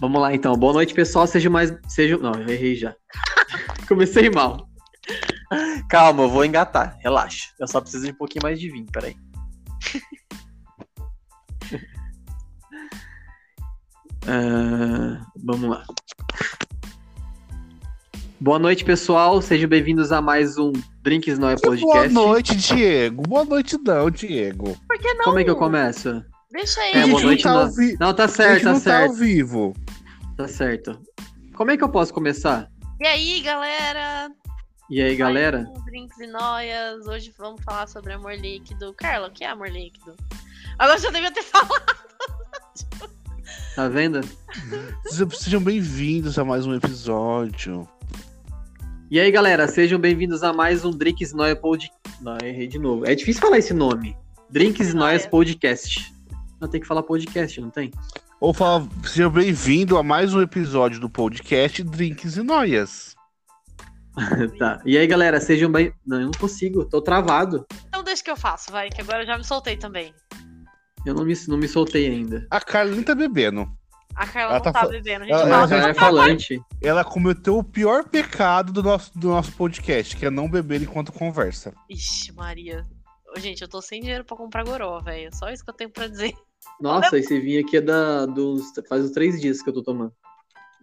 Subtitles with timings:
[0.00, 0.56] Vamos lá então.
[0.56, 1.26] Boa noite, pessoal.
[1.26, 1.72] Seja mais.
[1.88, 2.16] Seja...
[2.16, 2.94] Não, eu errei já.
[3.86, 4.66] Comecei mal.
[5.90, 6.96] Calma, eu vou engatar.
[7.00, 7.48] Relaxa.
[7.58, 9.14] Eu só preciso de um pouquinho mais de vinho, peraí.
[14.26, 15.82] Ah, vamos lá.
[18.38, 19.40] Boa noite, pessoal.
[19.40, 20.72] Sejam bem-vindos a mais um
[21.02, 21.80] Drinks Não é Podcast.
[21.82, 23.22] Boa noite, Diego.
[23.22, 24.76] Boa noite, não, Diego.
[24.86, 25.24] Por que não?
[25.24, 26.22] Como é que eu começo?
[26.52, 26.92] Deixa aí.
[26.92, 27.60] É, boa não noite, tá não.
[27.60, 29.14] ao vi- Não, tá a certo, gente tá não tá ao certo.
[29.14, 29.74] vivo.
[30.40, 30.98] Tá certo.
[31.54, 32.70] Como é que eu posso começar?
[32.98, 34.30] E aí, galera?
[34.88, 35.64] E aí, galera?
[35.64, 37.06] Mais um Drinks e Noias.
[37.06, 38.94] Hoje vamos falar sobre amor líquido.
[38.94, 40.16] Carla, o que é amor líquido?
[40.78, 41.94] Agora já devia ter falado.
[43.76, 44.22] Tá vendo?
[45.34, 47.86] Sejam- bem-vindos a mais um episódio.
[49.10, 51.94] E aí, galera, sejam bem-vindos a mais um Drinks Noia Podcast.
[52.22, 53.06] Não, errei de novo.
[53.06, 54.16] É difícil falar esse nome.
[54.48, 55.30] Drinks Noias Noia.
[55.30, 56.14] Podcast.
[56.58, 57.90] Não tem que falar podcast, não tem?
[58.40, 63.14] Ou fala, seja bem-vindo a mais um episódio do podcast Drinks e Noias.
[64.58, 64.80] tá.
[64.84, 65.92] E aí, galera, sejam bem.
[66.06, 67.66] Não, eu não consigo, tô travado.
[67.88, 70.14] Então deixa que eu faço, vai, que agora eu já me soltei também.
[71.04, 72.46] Eu não me, não me soltei ainda.
[72.50, 73.68] A Carla nem tá bebendo.
[74.14, 75.56] A Carla Ela não tá tá, bebendo, a gente Ela- fala.
[75.56, 76.62] Ela já é falante.
[76.82, 81.12] Ela cometeu o pior pecado do nosso, do nosso podcast, que é não beber enquanto
[81.12, 81.74] conversa.
[81.88, 82.86] Ixi, Maria.
[83.36, 85.30] Gente, eu tô sem dinheiro pra comprar goró, velho.
[85.34, 86.34] Só isso que eu tenho pra dizer.
[86.80, 88.72] Nossa, esse vinho aqui é da, dos.
[88.88, 90.12] Faz uns três dias que eu tô tomando.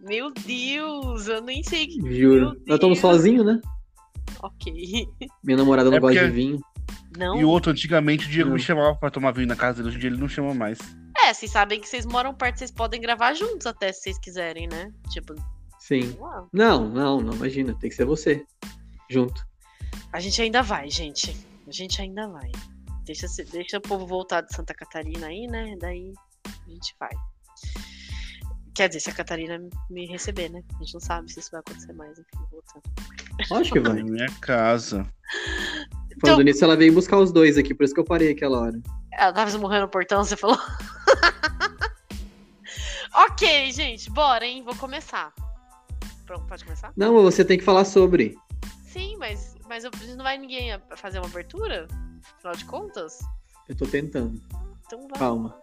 [0.00, 2.00] Meu Deus, eu nem sei que.
[2.16, 2.60] Juro.
[2.66, 3.00] Eu tomo Deus.
[3.00, 3.60] sozinho, né?
[4.42, 5.06] Ok.
[5.42, 6.60] Minha namorada não É gosta porque- de vinho.
[7.16, 7.40] Não.
[7.40, 8.56] E o outro, antigamente, o Diego Não.
[8.56, 10.78] me chamava pra tomar vinho na casa dele, hoje em dia ele não chama mais.
[11.24, 14.68] É, vocês sabem que vocês moram perto, vocês podem gravar juntos até se vocês quiserem,
[14.68, 14.92] né?
[15.10, 15.34] Tipo,
[15.80, 16.16] Sim.
[16.52, 17.74] Não, não, não, imagina.
[17.80, 18.44] Tem que ser você.
[19.10, 19.42] Junto.
[20.12, 21.34] a gente ainda vai, gente.
[21.66, 22.50] A gente ainda vai.
[23.08, 25.74] Deixa, deixa o povo voltar de Santa Catarina aí, né?
[25.80, 26.12] Daí
[26.44, 27.08] a gente vai.
[28.74, 30.62] Quer dizer, se a Catarina me receber, né?
[30.74, 32.82] A gente não sabe se isso vai acontecer mais, enfim, voltando.
[33.50, 34.02] Acho que Na vai.
[34.02, 35.10] minha casa.
[36.20, 38.78] Falando nisso, ela veio buscar os dois aqui, por isso que eu parei aquela hora.
[39.14, 40.58] Ela tava esmurrando o portão, você falou?
[43.30, 44.62] ok, gente, bora, hein?
[44.62, 45.32] Vou começar.
[46.26, 46.92] Pronto, pode começar?
[46.94, 48.36] Não, mas você tem que falar sobre.
[48.84, 51.86] Sim, mas, mas eu, não vai ninguém a- fazer uma abertura?
[52.36, 53.18] Afinal de contas?
[53.68, 54.40] Eu tô tentando.
[54.86, 55.18] Então vai.
[55.18, 55.54] Calma.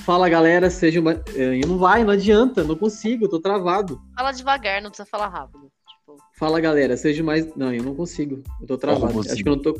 [0.00, 1.02] Fala galera, sejam.
[1.04, 4.00] ba- Eh, Não vai, não adianta, não consigo, eu tô travado.
[4.16, 5.70] Fala devagar, não precisa falar rápido.
[5.86, 7.54] Tipo, Fala galera, sejam mais.
[7.54, 9.20] Não, eu não consigo, eu tô travado.
[9.20, 9.32] Assim?
[9.32, 9.74] Acho que eu não tô.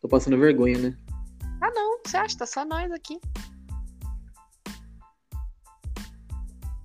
[0.00, 0.96] Tô passando vergonha, né?
[1.60, 2.36] ah não, você acha?
[2.38, 3.20] Tá só nós aqui.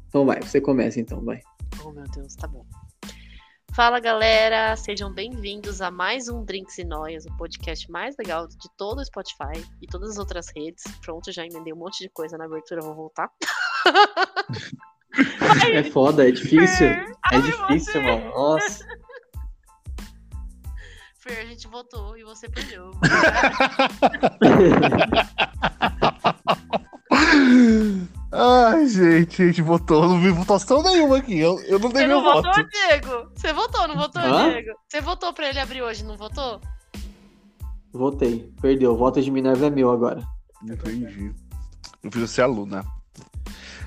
[0.07, 1.41] Então vai, você começa então, vai.
[1.83, 2.65] Oh meu Deus, tá bom.
[3.75, 8.67] Fala galera, sejam bem-vindos a mais um Drinks e Noias, o podcast mais legal de
[8.75, 10.83] todo o Spotify e todas as outras redes.
[11.03, 13.29] Pronto, já emendei um monte de coisa na abertura, vou voltar.
[15.73, 16.87] É foda, é difícil.
[17.31, 17.99] É Ai, difícil, você.
[17.99, 18.29] mano.
[18.29, 18.85] Nossa.
[21.15, 22.91] Fer, a gente votou e você perdeu.
[28.31, 30.03] Ai, gente, a gente votou.
[30.03, 31.39] Eu não vi votação nenhuma aqui.
[31.39, 32.45] Eu, eu não dei Você meu não voto.
[32.47, 33.31] votou, Diego?
[33.35, 34.49] Você votou, não votou, Hã?
[34.51, 34.71] Diego?
[34.87, 36.59] Você votou pra ele abrir hoje, não votou?
[37.93, 38.51] Votei.
[38.61, 38.93] Perdeu.
[38.93, 40.21] O voto de Minerva é meu agora.
[40.61, 41.33] Entendi.
[42.03, 42.83] Eu fiz ser aluna.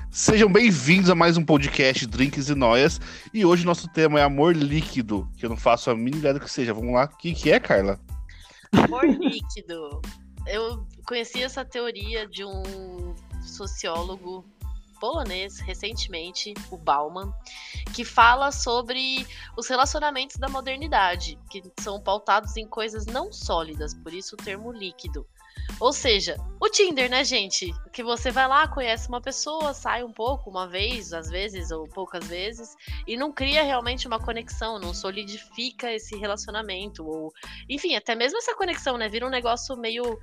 [0.09, 2.99] Sejam bem-vindos a mais um podcast Drinks e Noias.
[3.33, 6.39] E hoje nosso tema é amor líquido, que eu não faço a mínima ideia do
[6.39, 6.73] que seja.
[6.73, 7.05] Vamos lá.
[7.05, 7.99] O que, que é, Carla?
[8.73, 10.01] Amor líquido.
[10.47, 14.45] Eu conheci essa teoria de um sociólogo
[15.01, 17.33] polonês recentemente, o Bauman,
[17.93, 24.13] que fala sobre os relacionamentos da modernidade, que são pautados em coisas não sólidas, por
[24.13, 25.25] isso o termo líquido.
[25.79, 27.73] Ou seja, o Tinder, né, gente?
[27.91, 31.87] Que você vai lá, conhece uma pessoa, sai um pouco, uma vez, às vezes, ou
[31.87, 32.75] poucas vezes,
[33.07, 37.33] e não cria realmente uma conexão, não solidifica esse relacionamento, ou
[37.67, 39.09] enfim, até mesmo essa conexão, né?
[39.09, 40.19] Vira um negócio meio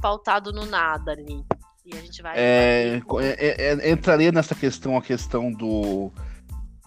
[0.00, 1.44] pautado no nada ali.
[1.88, 2.38] E a gente vai.
[2.38, 6.12] É, é- é- entraria nessa questão a questão do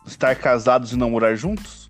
[0.05, 1.89] estar casados e não morar juntos?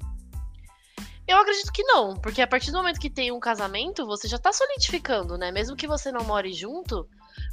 [1.27, 4.37] Eu acredito que não, porque a partir do momento que tem um casamento, você já
[4.37, 5.51] tá solidificando, né?
[5.51, 7.07] Mesmo que você não more junto,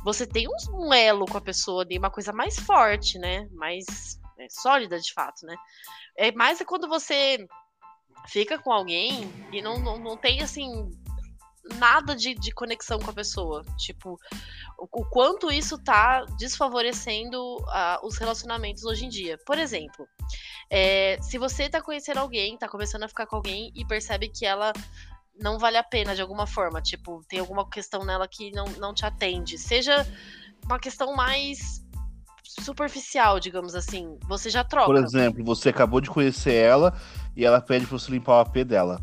[0.04, 3.48] você tem um, elo com a pessoa ali, uma coisa mais forte, né?
[3.52, 3.84] Mais
[4.38, 5.56] é, sólida de fato, né?
[6.16, 7.44] É mais é quando você
[8.28, 10.90] fica com alguém e não, não, não tem assim
[11.76, 13.64] nada de, de conexão com a pessoa.
[13.76, 14.18] Tipo,
[14.78, 17.38] o, o quanto isso tá desfavorecendo
[17.68, 19.38] ah, os relacionamentos hoje em dia.
[19.46, 20.06] Por exemplo,
[20.70, 24.46] é, se você tá conhecendo alguém, tá começando a ficar com alguém e percebe que
[24.46, 24.72] ela
[25.40, 26.82] não vale a pena de alguma forma.
[26.82, 29.56] Tipo, tem alguma questão nela que não, não te atende.
[29.58, 30.06] Seja
[30.64, 31.84] uma questão mais
[32.60, 34.18] superficial, digamos assim.
[34.26, 34.86] Você já troca.
[34.86, 36.98] Por exemplo, você acabou de conhecer ela
[37.36, 39.00] e ela pede pra você limpar o AP dela.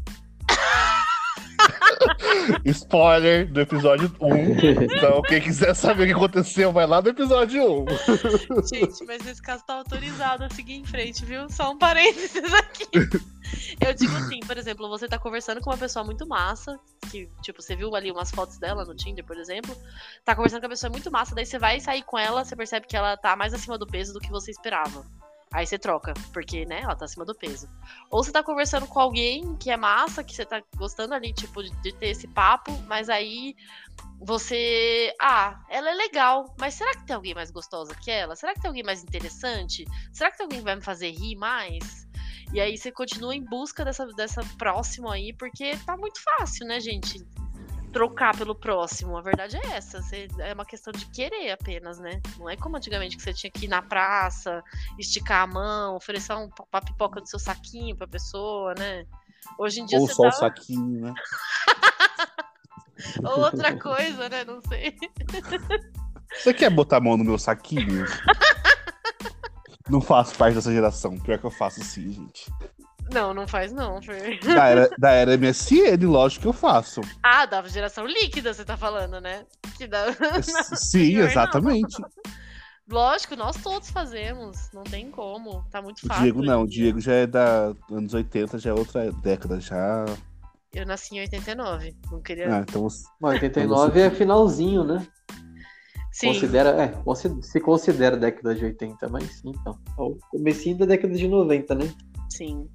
[2.65, 4.35] Spoiler do episódio 1.
[4.83, 7.85] Então, quem quiser saber o que aconteceu, vai lá no episódio 1.
[8.71, 11.49] Gente, mas nesse caso tá autorizado a seguir em frente, viu?
[11.49, 12.87] Só um parênteses aqui.
[13.79, 16.79] Eu digo assim, por exemplo, você tá conversando com uma pessoa muito massa,
[17.11, 19.75] que, tipo, você viu ali umas fotos dela no Tinder, por exemplo,
[20.23, 22.87] tá conversando com uma pessoa muito massa, daí você vai sair com ela, você percebe
[22.87, 25.05] que ela tá mais acima do peso do que você esperava.
[25.55, 27.69] Aí você troca, porque, né, ela tá acima do peso.
[28.11, 31.63] Ou você tá conversando com alguém que é massa, que você tá gostando ali, tipo,
[31.63, 33.55] de, de ter esse papo, mas aí
[34.19, 35.15] você.
[35.17, 38.35] Ah, ela é legal, mas será que tem alguém mais gostosa que ela?
[38.35, 39.85] Será que tem alguém mais interessante?
[40.11, 42.05] Será que tem alguém que vai me fazer rir mais?
[42.53, 46.81] E aí você continua em busca dessa, dessa próxima aí, porque tá muito fácil, né,
[46.81, 47.25] gente?
[47.95, 49.17] Trocar pelo próximo.
[49.17, 50.01] A verdade é essa.
[50.01, 52.21] Você, é uma questão de querer apenas, né?
[52.37, 54.61] Não é como antigamente que você tinha que ir na praça,
[54.99, 59.05] esticar a mão, oferecer um, uma pipoca do seu saquinho pra pessoa, né?
[59.57, 61.13] Hoje em dia Ou só o saquinho, né?
[63.23, 64.43] Ou outra coisa, né?
[64.43, 64.93] Não sei.
[66.33, 68.05] Você quer botar a mão no meu saquinho?
[69.89, 71.17] Não faço parte dessa geração.
[71.17, 72.51] Pior que eu faço sim, gente.
[73.11, 74.39] Não, não faz não, Fer.
[74.43, 77.01] Da era, da era MSN, lógico que eu faço.
[77.23, 79.45] Ah, da geração líquida, você tá falando, né?
[79.77, 80.05] Que dá...
[80.43, 81.29] Sim, pior não.
[81.29, 81.97] exatamente.
[82.89, 84.69] Lógico, nós todos fazemos.
[84.73, 85.65] Não tem como.
[85.71, 86.23] Tá muito O fácil.
[86.23, 86.67] Diego não, o.
[86.67, 90.05] Diego já é da anos 80, já é outra década, já.
[90.73, 91.95] Eu nasci em 89.
[92.11, 92.57] Não queria.
[92.57, 95.05] Ah, então você- Bom, 89 é finalzinho, né?
[96.11, 96.27] Sim.
[96.27, 96.93] Considera, é,
[97.41, 99.77] se considera década de 80, mas sim, então.
[99.97, 101.91] É o comecinho da década de 90, né?
[102.29, 102.69] Sim.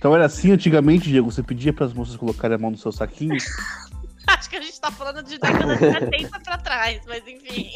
[0.00, 2.90] Então era assim antigamente, Diego, você pedia para as moças colocarem a mão no seu
[2.90, 3.36] saquinho?
[4.26, 7.70] Acho que a gente tá falando de década de 70 pra trás, mas enfim.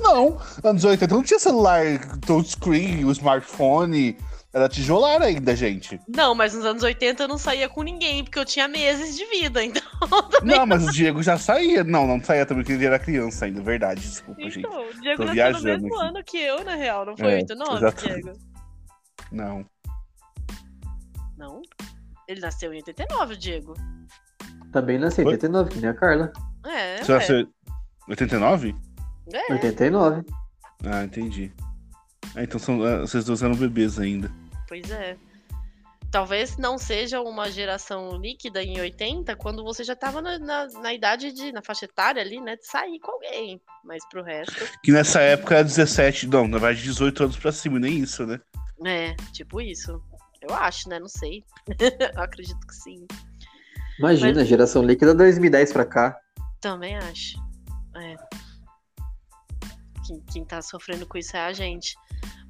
[0.00, 1.84] Não, anos 80 não tinha celular
[2.26, 4.16] touchscreen, o smartphone,
[4.52, 6.00] era tijolar ainda, gente.
[6.08, 9.24] Não, mas nos anos 80 eu não saía com ninguém, porque eu tinha meses de
[9.26, 9.82] vida, então.
[10.42, 11.84] Não, mas o Diego já saía.
[11.84, 14.58] Não, não saía também, porque ele era criança ainda, verdade, desculpa, gente.
[14.58, 16.06] Então, o Diego Tô nasceu no mesmo aqui.
[16.06, 18.04] ano que eu, na real, não foi É, 89, exato.
[18.04, 18.32] Diego?
[19.30, 19.71] Não.
[21.42, 21.60] Não.
[22.28, 23.74] Ele nasceu em 89, o Diego.
[24.70, 25.32] Também nasceu em Oi?
[25.34, 26.32] 89, que nem a Carla.
[26.64, 27.18] É, Você ué.
[27.18, 27.48] nasceu
[28.08, 28.76] 89?
[29.32, 29.52] É.
[29.52, 30.24] 89.
[30.84, 31.52] Ah, entendi.
[32.36, 34.30] Ah, então são, ah, vocês dois eram bebês ainda.
[34.68, 35.16] Pois é.
[36.12, 40.94] Talvez não seja uma geração líquida em 80, quando você já tava na, na, na
[40.94, 43.60] idade de, na faixa etária ali, né, de sair com alguém.
[43.84, 47.80] Mas pro resto, Que nessa época era 17, não, na verdade 18 anos pra cima,
[47.80, 48.38] nem isso, né?
[48.84, 50.00] é, tipo isso.
[50.42, 51.44] Eu acho, né, não sei.
[52.16, 53.06] Eu acredito que sim.
[53.98, 56.18] Imagina, geração líquida 2010 pra cá.
[56.60, 57.36] Também acho.
[57.96, 58.16] É.
[60.06, 61.94] Quem, quem tá sofrendo com isso é a gente.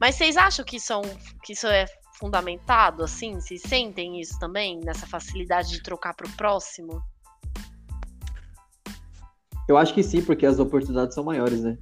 [0.01, 1.85] Mas vocês acham que isso, é um- que isso é
[2.19, 3.35] fundamentado, assim?
[3.35, 4.81] Vocês sentem isso também?
[4.81, 7.03] Nessa facilidade de trocar pro próximo?
[9.69, 11.77] Eu acho que sim, porque as oportunidades são maiores, né?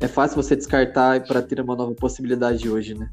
[0.00, 3.10] É fácil você descartar para ter uma nova possibilidade hoje, né?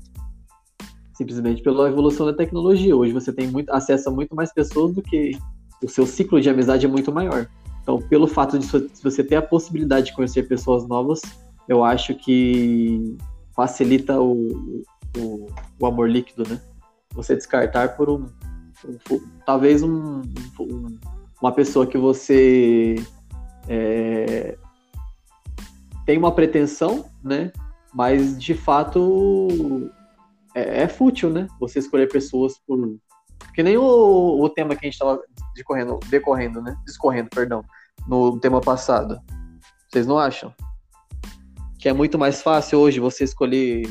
[1.13, 2.95] Simplesmente pela evolução da tecnologia.
[2.95, 5.38] Hoje você tem muito, acesso a muito mais pessoas do que
[5.84, 7.48] o seu ciclo de amizade é muito maior.
[7.82, 8.65] Então, pelo fato de
[9.01, 11.22] você ter a possibilidade de conhecer pessoas novas,
[11.67, 13.17] eu acho que
[13.55, 14.84] facilita o,
[15.17, 15.48] o,
[15.79, 16.60] o amor líquido, né?
[17.13, 18.25] Você descartar por um,
[18.86, 20.22] um talvez um,
[20.60, 20.98] um-
[21.41, 22.96] uma pessoa que você
[23.67, 24.58] é,
[26.05, 27.51] tem uma pretensão, né?
[27.93, 29.91] Mas de fato
[30.55, 31.48] é, é fútil, né?
[31.60, 32.98] Você escolher pessoas por.
[33.53, 35.22] Que nem o, o tema que a gente estava
[35.55, 36.75] decorrendo, decorrendo, né?
[36.86, 37.63] Discorrendo, perdão,
[38.07, 39.19] no tema passado.
[39.89, 40.53] Vocês não acham?
[41.77, 43.83] Que é muito mais fácil hoje você escolher.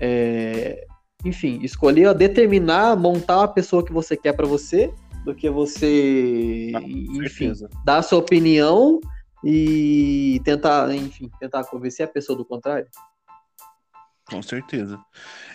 [0.00, 0.84] é,
[1.24, 4.92] enfim, escolher determinar, montar a pessoa que você quer para você,
[5.24, 7.52] do que você, Ah, enfim,
[7.84, 9.00] dar a sua opinião
[9.44, 12.86] e tentar, enfim, tentar convencer a pessoa do contrário.
[14.28, 14.98] Com certeza.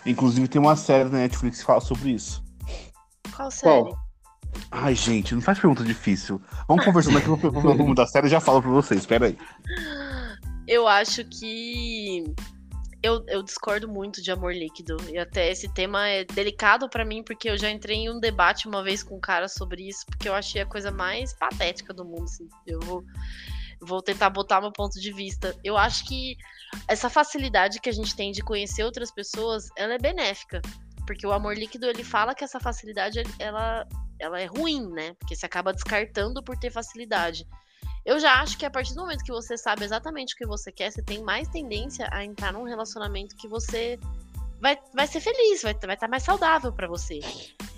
[0.05, 2.43] Inclusive tem uma série na Netflix que fala sobre isso.
[3.35, 3.83] Qual série?
[3.83, 4.07] Qual?
[4.71, 6.41] Ai, gente, não faz pergunta difícil.
[6.67, 9.05] Vamos conversando aqui, eu vou pegar o nome da série e já falo pra vocês.
[9.05, 9.37] Pera aí.
[10.67, 12.33] Eu acho que
[13.01, 14.97] eu, eu discordo muito de amor líquido.
[15.09, 18.67] E até esse tema é delicado pra mim, porque eu já entrei em um debate
[18.67, 22.03] uma vez com um cara sobre isso, porque eu achei a coisa mais patética do
[22.03, 22.23] mundo.
[22.23, 22.47] assim.
[22.65, 22.79] Eu
[23.81, 25.55] vou, tentar botar meu ponto de vista.
[25.63, 26.35] Eu acho que
[26.87, 30.61] essa facilidade que a gente tem de conhecer outras pessoas, ela é benéfica.
[31.05, 33.87] Porque o amor líquido, ele fala que essa facilidade, ela
[34.19, 35.13] ela é ruim, né?
[35.19, 37.47] Porque você acaba descartando por ter facilidade.
[38.05, 40.71] Eu já acho que a partir do momento que você sabe exatamente o que você
[40.71, 43.99] quer, você tem mais tendência a entrar num relacionamento que você
[44.61, 47.19] vai, vai ser feliz, vai estar vai tá mais saudável para você.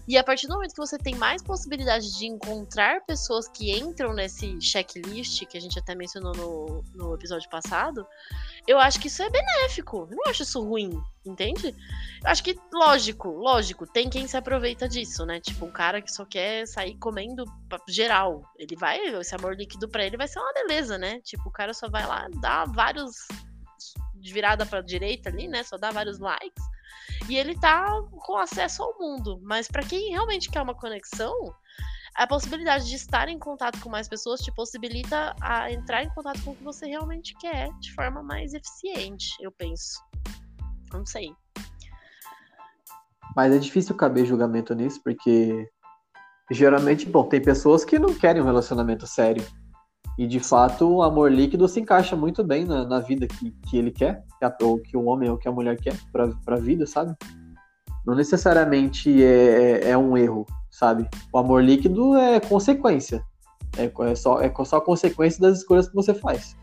[0.09, 4.11] E a partir do momento que você tem mais possibilidade de encontrar pessoas que entram
[4.11, 8.07] nesse checklist, que a gente até mencionou no, no episódio passado,
[8.67, 10.07] eu acho que isso é benéfico.
[10.09, 11.75] Eu não acho isso ruim, entende?
[12.23, 15.39] Eu acho que, lógico, lógico, tem quem se aproveita disso, né?
[15.39, 17.45] Tipo, um cara que só quer sair comendo
[17.87, 18.41] geral.
[18.57, 21.19] Ele vai, esse amor líquido para ele vai ser uma beleza, né?
[21.21, 23.27] Tipo, o cara só vai lá dar vários
[24.19, 25.63] de virada para direita ali, né?
[25.63, 26.63] Só dá vários likes
[27.27, 29.39] e ele tá com acesso ao mundo.
[29.43, 31.53] Mas para quem realmente quer uma conexão,
[32.15, 36.43] a possibilidade de estar em contato com mais pessoas te possibilita a entrar em contato
[36.43, 40.03] com o que você realmente quer de forma mais eficiente, eu penso.
[40.91, 41.33] Não sei.
[43.35, 45.69] Mas é difícil caber julgamento nisso, porque
[46.51, 49.45] geralmente, bom, tem pessoas que não querem um relacionamento sério.
[50.19, 53.77] E de fato, o amor líquido se encaixa muito bem na, na vida que, que
[53.77, 54.21] ele quer,
[54.61, 57.15] ou que o homem ou que a mulher quer pra, pra vida, sabe?
[58.05, 61.07] Não necessariamente é, é, é um erro, sabe?
[61.31, 63.23] O amor líquido é consequência.
[63.77, 66.53] É, é, só, é só consequência das escolhas que você faz.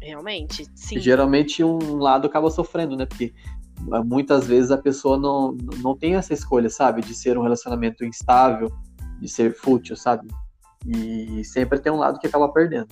[0.00, 1.00] Realmente, sim.
[1.00, 3.04] Geralmente um lado acaba sofrendo, né?
[3.04, 3.34] Porque
[3.90, 7.02] ah, muitas vezes a pessoa não, não tem essa escolha, sabe?
[7.02, 8.70] De ser um relacionamento instável,
[9.20, 10.28] de ser fútil, sabe?
[10.86, 12.88] E sempre tem um lado que acaba perdendo.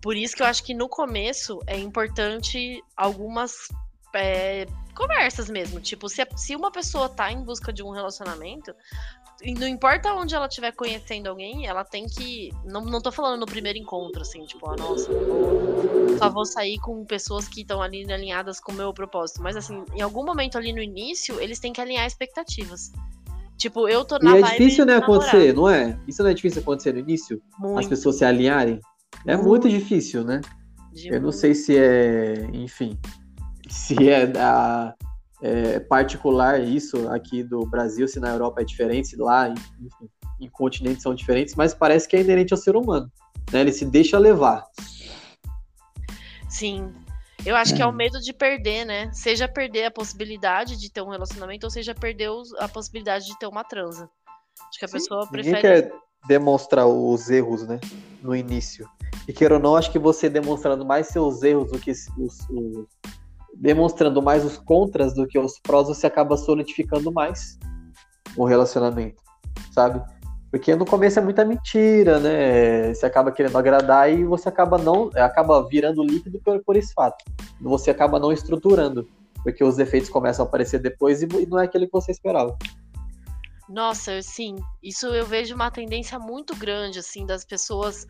[0.00, 3.68] Por isso que eu acho que no começo é importante algumas
[4.14, 5.80] é, conversas mesmo.
[5.80, 8.74] Tipo, se, se uma pessoa tá em busca de um relacionamento,
[9.58, 12.50] não importa onde ela estiver conhecendo alguém, ela tem que.
[12.64, 15.10] Não, não tô falando no primeiro encontro, assim, tipo, ah, nossa,
[16.18, 19.42] só vou sair com pessoas que estão ali alinhadas com o meu propósito.
[19.42, 22.92] Mas, assim, em algum momento ali no início, eles têm que alinhar expectativas.
[23.62, 25.96] Tipo, eu tô na E é difícil, né, acontecer, não é?
[26.08, 27.40] Isso não é difícil acontecer no início?
[27.60, 27.78] Muito.
[27.78, 28.80] As pessoas se alinharem?
[29.24, 30.40] É muito, muito difícil, né?
[30.92, 31.36] De eu não muito.
[31.36, 32.98] sei se é, enfim,
[33.68, 34.96] se é da
[35.40, 40.48] é, particular isso aqui do Brasil, se na Europa é diferente, se lá, enfim, em
[40.48, 43.08] continentes são diferentes, mas parece que é inerente ao ser humano,
[43.52, 43.60] né?
[43.60, 44.64] Ele se deixa levar.
[46.48, 46.92] Sim,
[47.44, 49.10] eu acho que é o medo de perder, né?
[49.12, 53.46] Seja perder a possibilidade de ter um relacionamento, ou seja perder a possibilidade de ter
[53.46, 54.08] uma transa.
[54.68, 55.60] Acho que a Sim, pessoa prefere.
[55.60, 55.92] Quer
[56.26, 57.80] demonstrar os erros, né?
[58.22, 58.88] No início.
[59.26, 62.38] E queira ou não, acho que você demonstrando mais seus erros do que os, os,
[63.54, 67.58] demonstrando mais os contras do que os prós, você acaba solidificando mais
[68.36, 69.22] o relacionamento,
[69.72, 70.02] sabe?
[70.52, 72.92] Porque no começo é muita mentira, né?
[72.92, 77.24] Você acaba querendo agradar e você acaba não, acaba virando líquido por, por esse fato.
[77.58, 79.08] Você acaba não estruturando,
[79.42, 82.54] porque os efeitos começam a aparecer depois e não é aquilo que você esperava.
[83.66, 88.06] Nossa, sim, isso eu vejo uma tendência muito grande, assim, das pessoas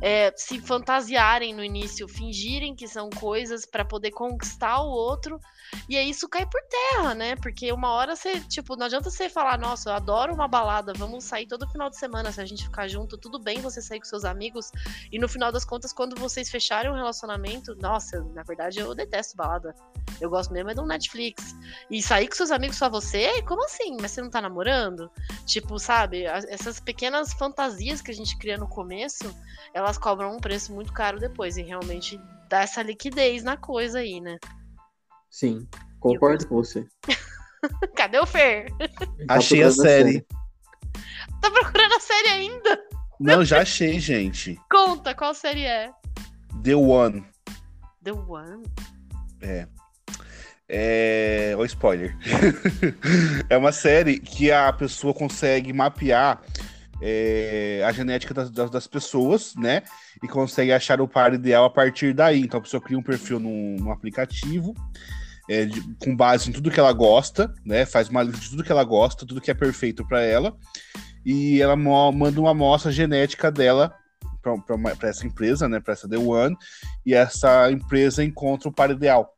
[0.00, 5.40] é, se fantasiarem no início, fingirem que são coisas para poder conquistar o outro,
[5.88, 7.36] e aí isso cai por terra, né?
[7.36, 11.24] Porque uma hora você, tipo, não adianta você falar, nossa, eu adoro uma balada, vamos
[11.24, 14.06] sair todo final de semana, se a gente ficar junto, tudo bem você sair com
[14.06, 14.70] seus amigos,
[15.10, 19.36] e no final das contas, quando vocês fecharem um relacionamento, nossa, na verdade eu detesto
[19.36, 19.74] balada.
[20.20, 21.54] Eu gosto mesmo é do Netflix.
[21.90, 23.42] E sair com seus amigos só você?
[23.42, 23.96] Como assim?
[24.00, 25.10] Mas você não tá namorando?
[25.46, 29.34] Tipo, sabe, essas pequenas fantasias que a gente cria no começo,
[29.72, 34.20] elas cobram um preço muito caro depois e realmente dá essa liquidez na coisa aí,
[34.20, 34.38] né?
[35.30, 35.66] Sim,
[36.00, 36.86] concordo com você.
[37.94, 38.66] Cadê o Fer?
[39.26, 40.26] Tá achei a série.
[41.40, 42.78] Tá procurando a série ainda?
[43.20, 44.58] Não, já achei, gente.
[44.70, 45.90] Conta, qual série é?
[46.64, 47.24] The One.
[48.02, 48.64] The One?
[49.40, 49.66] É.
[50.68, 51.54] É.
[51.56, 52.16] O spoiler.
[53.48, 56.42] é uma série que a pessoa consegue mapear
[57.02, 59.82] é, a genética das, das, das, pessoas, né?
[60.22, 62.40] E consegue achar o par ideal a partir daí.
[62.40, 64.74] Então a pessoa cria um perfil num, num aplicativo.
[65.52, 67.84] É, de, com base em tudo que ela gosta, né?
[67.84, 70.56] Faz uma lista de tudo que ela gosta, tudo que é perfeito para ela,
[71.26, 73.92] e ela manda uma amostra genética dela
[74.40, 75.80] para essa empresa, né?
[75.80, 76.56] Para essa The One,
[77.04, 79.36] e essa empresa encontra o par ideal.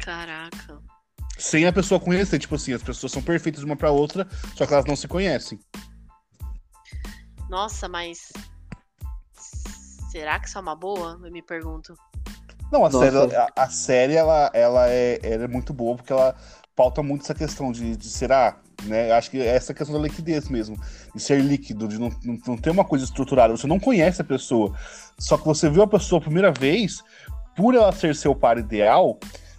[0.00, 0.80] Caraca.
[1.36, 4.72] Sem a pessoa conhecer, tipo assim, as pessoas são perfeitas uma para outra, só que
[4.72, 5.60] elas não se conhecem.
[7.50, 8.32] Nossa, mas
[10.10, 11.20] será que isso é uma boa?
[11.22, 11.94] Eu me pergunto.
[12.74, 16.34] Não, a série, a, a, série ela, ela, é, ela é muito boa porque ela
[16.74, 19.12] pauta muito essa questão de, de será, né?
[19.12, 20.76] Acho que é essa questão da liquidez mesmo,
[21.14, 23.56] de ser líquido, de não, não, não, ter uma coisa estruturada.
[23.56, 24.74] Você não conhece a pessoa,
[25.18, 27.02] só que você viu a pessoa a primeira vez,
[27.56, 29.18] por ela ser seu par ideal,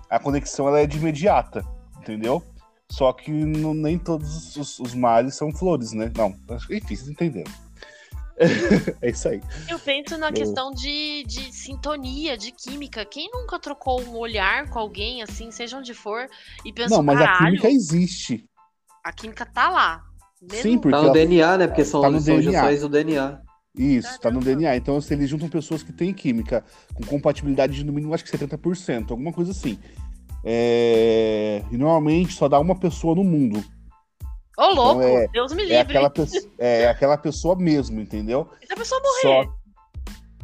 [0.10, 1.63] a conexão ela é de imediata,
[1.98, 2.43] entendeu?
[2.91, 6.12] Só que não- nem todos os, os mares são flores, né?
[6.15, 7.51] Não, acho que- enfim, vocês entenderam.
[9.01, 9.42] é isso aí.
[9.70, 13.06] Eu penso na questão de, de sintonia, de química.
[13.06, 16.27] Quem nunca trocou um olhar com alguém, assim, seja onde for,
[16.65, 18.46] e pensou, não, mas a química existe.
[19.04, 20.04] a química tá lá.
[20.42, 21.68] Mesmo- Sim, porque Tá no ela- DNA, né?
[21.68, 22.42] Porque são, Tá são DNA.
[22.51, 23.42] junções do DNA.
[23.77, 24.46] Isso, tá no Caramba.
[24.46, 24.75] DNA.
[24.77, 26.63] Então, se eles juntam pessoas que têm química
[26.94, 29.77] com compatibilidade de no mínimo, acho que 70%, alguma coisa assim.
[30.44, 33.63] É, E normalmente só dá uma pessoa no mundo.
[34.58, 35.78] Ô, louco, é- Deus me É livre.
[35.82, 38.50] aquela, pessoa, é aquela pessoa mesmo, entendeu?
[38.62, 39.46] E se a pessoa morrer?
[39.46, 39.56] Só...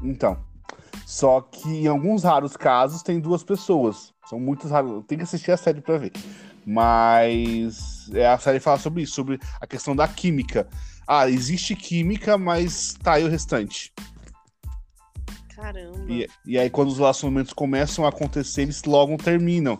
[0.03, 0.37] Então.
[1.05, 4.13] Só que em alguns raros casos tem duas pessoas.
[4.29, 5.03] São muitos raros.
[5.07, 6.11] Tem que assistir a série pra ver.
[6.65, 10.67] Mas é, a série fala sobre isso, sobre a questão da química.
[11.07, 13.93] Ah, existe química, mas tá aí o restante.
[15.55, 16.05] Caramba.
[16.07, 19.79] E, e aí, quando os relacionamentos começam a acontecer, eles logo terminam.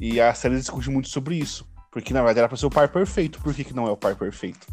[0.00, 1.66] E a série discute muito sobre isso.
[1.92, 3.38] Porque, na verdade, era pra ser o par perfeito.
[3.40, 4.66] Por que, que não é o par perfeito?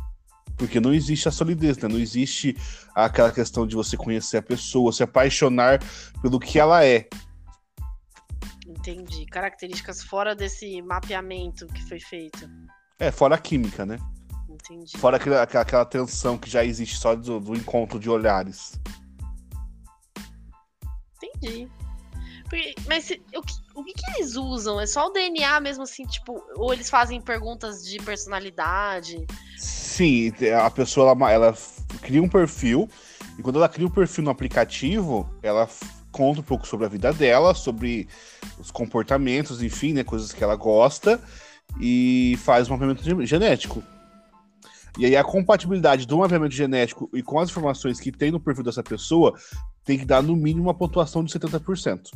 [0.57, 1.87] Porque não existe a solidez, né?
[1.89, 2.57] Não existe
[2.95, 5.79] aquela questão de você conhecer a pessoa, se apaixonar
[6.21, 7.07] pelo que ela é.
[8.65, 9.25] Entendi.
[9.25, 12.49] Características fora desse mapeamento que foi feito.
[12.97, 13.97] É, fora a química, né?
[14.49, 14.97] Entendi.
[14.97, 18.79] Fora aquela, aquela, tensão que já existe só do, do encontro de olhares.
[21.21, 21.69] Entendi.
[22.49, 24.79] Porque- mas se- o, que, o que que eles usam?
[24.79, 29.25] É só o DNA mesmo, assim, tipo, ou eles fazem perguntas de personalidade?
[29.57, 30.31] Sim,
[30.63, 31.57] a pessoa ela, ela
[32.01, 32.89] cria um perfil
[33.37, 35.67] e quando ela cria o perfil no aplicativo, ela
[36.11, 38.07] conta um pouco sobre a vida dela, sobre
[38.59, 41.21] os comportamentos, enfim, né, coisas que ela gosta
[41.79, 43.83] e faz um mapeamento ge- genético.
[44.97, 48.63] E aí a compatibilidade do mapeamento genético e com as informações que tem no perfil
[48.63, 49.33] dessa pessoa
[49.85, 52.09] tem que dar no mínimo uma pontuação de 70%.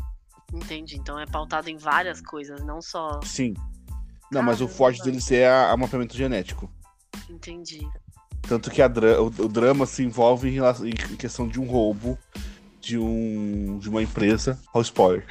[0.54, 0.98] Entendi.
[0.98, 3.20] Então é pautado em várias coisas, não só.
[3.24, 3.54] Sim.
[4.32, 6.72] Não, mas o forte deles é a, a mapeamento genético.
[7.30, 7.88] Entendi.
[8.42, 12.18] Tanto que dra- o, o drama se envolve em, relação- em questão de um roubo
[12.82, 14.60] de, um, de uma empresa.
[14.74, 15.26] Olha o spoiler.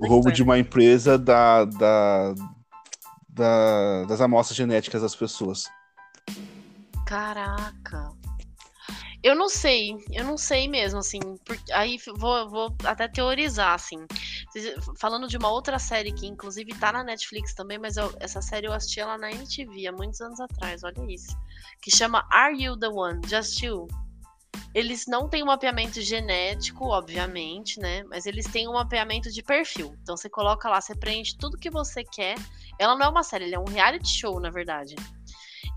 [0.00, 2.34] O roubo de uma empresa da, da,
[3.28, 5.64] da- das amostras genéticas das pessoas.
[7.06, 8.11] Caraca.
[9.22, 11.20] Eu não sei, eu não sei mesmo, assim.
[11.44, 14.04] porque- aí vou, vou até teorizar, assim.
[14.98, 18.66] Falando de uma outra série que, inclusive, tá na Netflix também, mas eu- essa série
[18.66, 21.36] eu assisti ela na MTV há muitos anos atrás, olha isso.
[21.80, 23.20] Que chama Are You the One?
[23.28, 23.86] Just You.
[24.74, 28.02] Eles não têm um mapeamento genético, obviamente, né?
[28.04, 29.94] Mas eles têm um mapeamento de perfil.
[30.02, 32.36] Então você coloca lá, você preenche tudo que você quer.
[32.78, 34.94] Ela não é uma série, ela é um reality show, na verdade.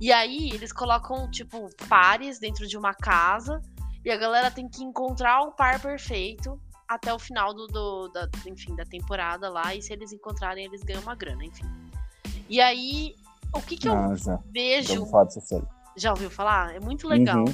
[0.01, 3.61] E aí eles colocam, tipo, pares dentro de uma casa
[4.03, 8.29] e a galera tem que encontrar o par perfeito até o final do, do- da,
[8.45, 9.73] enfim, da temporada lá.
[9.73, 11.65] E se eles encontrarem, eles ganham uma grana, enfim.
[12.49, 13.15] E aí,
[13.53, 14.39] o que que eu Ah, já.
[14.51, 14.93] vejo.
[15.95, 16.75] Já ouviu falar?
[16.75, 17.39] É muito legal.
[17.45, 17.53] Uhum.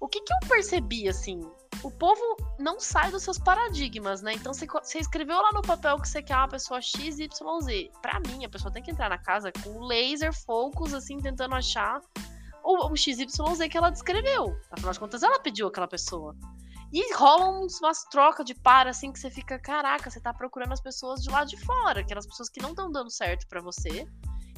[0.00, 1.40] O que, que eu percebi, assim?
[1.82, 4.34] O povo não sai dos seus paradigmas, né?
[4.34, 7.28] Então você, escreveu lá no papel que você quer uma pessoa XYZ.
[8.02, 12.00] Pra mim, a pessoa tem que entrar na casa com laser focus, assim, tentando achar
[12.62, 13.26] o, o XYZ
[13.70, 14.54] que ela descreveu.
[14.70, 16.36] Afinal de contas, ela pediu aquela pessoa.
[16.92, 20.80] E rolam umas trocas de par, assim, que você fica, caraca, você tá procurando as
[20.80, 24.06] pessoas de lá de fora, aquelas pessoas que não estão dando certo pra você.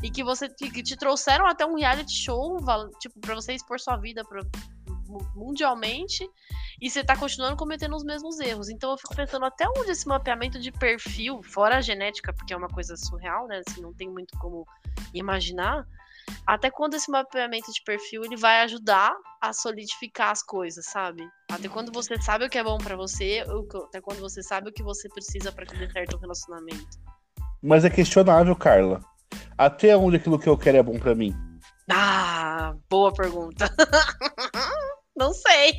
[0.03, 2.59] E que você que te trouxeram até um reality show,
[2.99, 4.41] tipo, pra você expor sua vida pra,
[5.35, 6.29] mundialmente
[6.81, 8.69] e você tá continuando cometendo os mesmos erros.
[8.69, 12.57] Então eu fico pensando até onde esse mapeamento de perfil, fora a genética, porque é
[12.57, 13.63] uma coisa surreal, né?
[13.67, 14.67] Assim, não tem muito como
[15.15, 15.87] imaginar.
[16.47, 21.29] Até quando esse mapeamento de perfil ele vai ajudar a solidificar as coisas, sabe?
[21.51, 23.45] Até quando você sabe o que é bom pra você,
[23.87, 26.99] até quando você sabe o que você precisa pra que dê certo o relacionamento.
[27.63, 29.01] Mas é questionável, Carla.
[29.57, 31.35] Até onde aquilo que eu quero é bom pra mim?
[31.91, 33.69] Ah, boa pergunta.
[35.17, 35.77] não sei.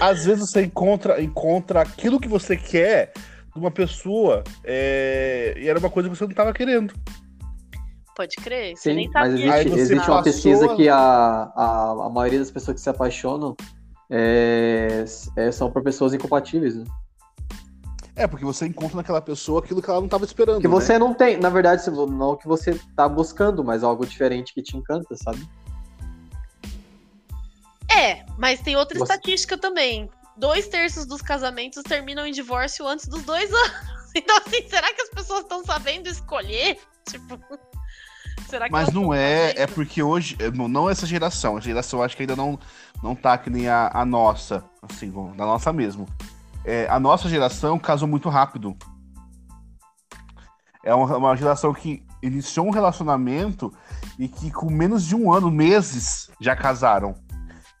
[0.00, 3.12] Às vezes você encontra, encontra aquilo que você quer
[3.52, 6.94] de uma pessoa é, e era uma coisa que você não tava querendo.
[8.14, 8.76] Pode crer?
[8.76, 9.52] Você Sim, nem mas sabia.
[9.52, 12.80] Aí existe, existe uma passou pesquisa a- que a, a, a maioria das pessoas que
[12.80, 13.56] se apaixonam
[14.10, 15.04] é,
[15.36, 16.84] é- são por pessoas incompatíveis, né?
[18.14, 20.60] É, porque você encontra naquela pessoa aquilo que ela não tava esperando.
[20.60, 20.72] Que né?
[20.74, 24.76] você não tem, na verdade, não que você tá buscando, mas algo diferente que te
[24.76, 25.40] encanta, sabe?
[27.96, 30.10] É, mas tem outra Você- estatística também.
[30.36, 33.72] Dois terços dos casamentos terminam em divórcio antes dos dois anos.
[34.14, 36.78] Então, assim, será que as pessoas estão sabendo escolher?
[37.08, 37.38] Tipo.
[38.48, 42.02] Será que Mas não é, é porque hoje, é, não não essa geração, a geração
[42.02, 42.58] acho que ainda não,
[43.02, 46.06] não tá que nem a, a nossa, assim, da nossa mesmo.
[46.64, 48.76] É, a nossa geração casou muito rápido.
[50.84, 53.72] É uma, uma geração que iniciou um relacionamento
[54.18, 57.14] e que com menos de um ano, meses, já casaram.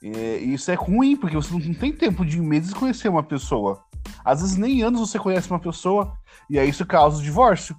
[0.02, 3.84] É, E isso é ruim, porque você não tem tempo de meses conhecer uma pessoa.
[4.24, 6.16] Às vezes nem anos você conhece uma pessoa,
[6.50, 7.76] e aí isso causa o divórcio.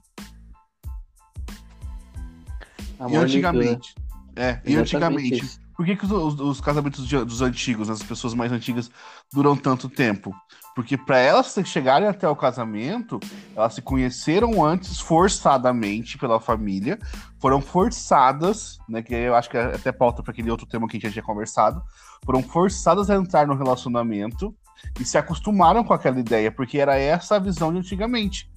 [3.00, 3.60] e Amor líquido, né?
[3.60, 3.96] antigamente.
[4.36, 5.44] É, e antigamente.
[5.44, 5.63] isso.
[5.76, 8.92] Por que, que os, os- os casamentos de- dos antigos, as pessoas mais antigas,
[9.34, 10.34] duram tanto tempo?
[10.76, 13.20] Porque para elas chegarem até o casamento,
[13.56, 16.98] elas se conheceram antes forçadamente pela família,
[17.40, 19.02] foram forçadas, né?
[19.02, 21.14] Que eu acho que é até pauta para aquele outro tema que a gente já
[21.14, 21.82] tinha conversado,
[22.26, 24.56] foram forçadas a entrar no relacionamento
[25.00, 28.50] e se acostumaram com aquela ideia, porque era essa a visão de antigamente.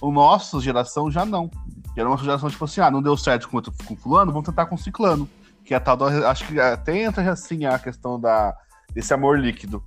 [0.00, 1.50] O nosso geração já não.
[1.96, 4.76] Era uma geração tipo assim, ah, não deu certo com, com fulano, vamos tentar com
[4.76, 5.28] ciclano.
[5.64, 8.56] Que é a tal da, acho que até entra assim a questão da,
[8.92, 9.82] desse amor líquido.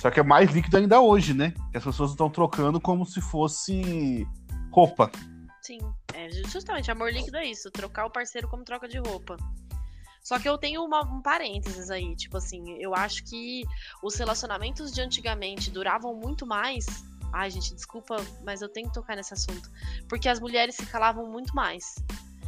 [0.00, 1.52] Só que é mais líquido ainda hoje, né?
[1.70, 4.26] Que as pessoas estão trocando como se fosse
[4.70, 5.10] roupa.
[5.62, 5.78] Sim,
[6.12, 9.36] é justamente, amor líquido é isso, trocar o parceiro como troca de roupa.
[10.22, 13.62] Só que eu tenho uma- um parênteses aí, tipo assim, eu acho que
[14.02, 16.86] os relacionamentos de antigamente duravam muito mais.
[17.32, 19.70] Ai, gente, desculpa, mas eu tenho que tocar nesse assunto.
[20.08, 21.94] Porque as mulheres se calavam muito mais.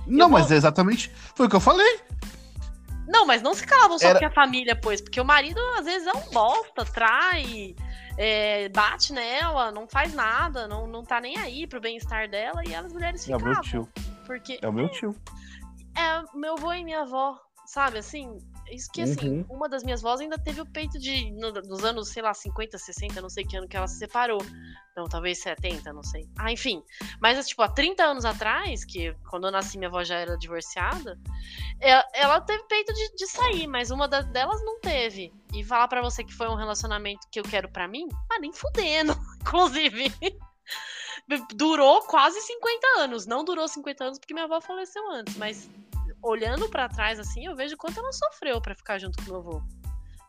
[0.06, 1.10] Não, vou- mas é exatamente.
[1.34, 2.00] Foi o que eu falei.
[3.06, 5.84] Não, mas não se calavam só Era- porque a família pôs, porque o marido às
[5.84, 7.74] vezes é um bosta, trai,
[8.18, 12.74] é, bate nela, não faz nada, não, não tá nem aí pro bem-estar dela, e
[12.74, 13.62] as mulheres É o meu ficavam.
[13.62, 13.88] tio.
[14.26, 15.14] Porque É o meu tio.
[15.96, 17.98] é meu avô e minha avó, sabe?
[17.98, 18.38] Assim,
[18.70, 19.46] isso que assim, Uhum.
[19.50, 21.30] uma das minhas avós ainda teve o peito de.
[21.32, 24.40] no- nos anos, sei lá, 50, 60, não sei que ano que ela se separou.
[24.96, 26.26] Não, talvez 70, não sei.
[26.38, 26.82] Ah, enfim.
[27.20, 31.18] Mas, tipo, há 30 anos atrás, que quando eu nasci minha avó já era divorciada,
[31.80, 35.32] ela, ela teve peito de, de sair, mas uma da- delas não teve.
[35.52, 38.52] E falar pra você que foi um relacionamento que eu quero pra mim, ah, nem
[38.52, 40.12] fudendo, inclusive.
[41.54, 43.26] Durou quase 50 anos.
[43.26, 45.68] Não durou 50 anos porque minha avó faleceu antes, mas
[46.26, 49.62] olhando pra trás assim, eu vejo quanto ela sofreu pra ficar junto com meu avô.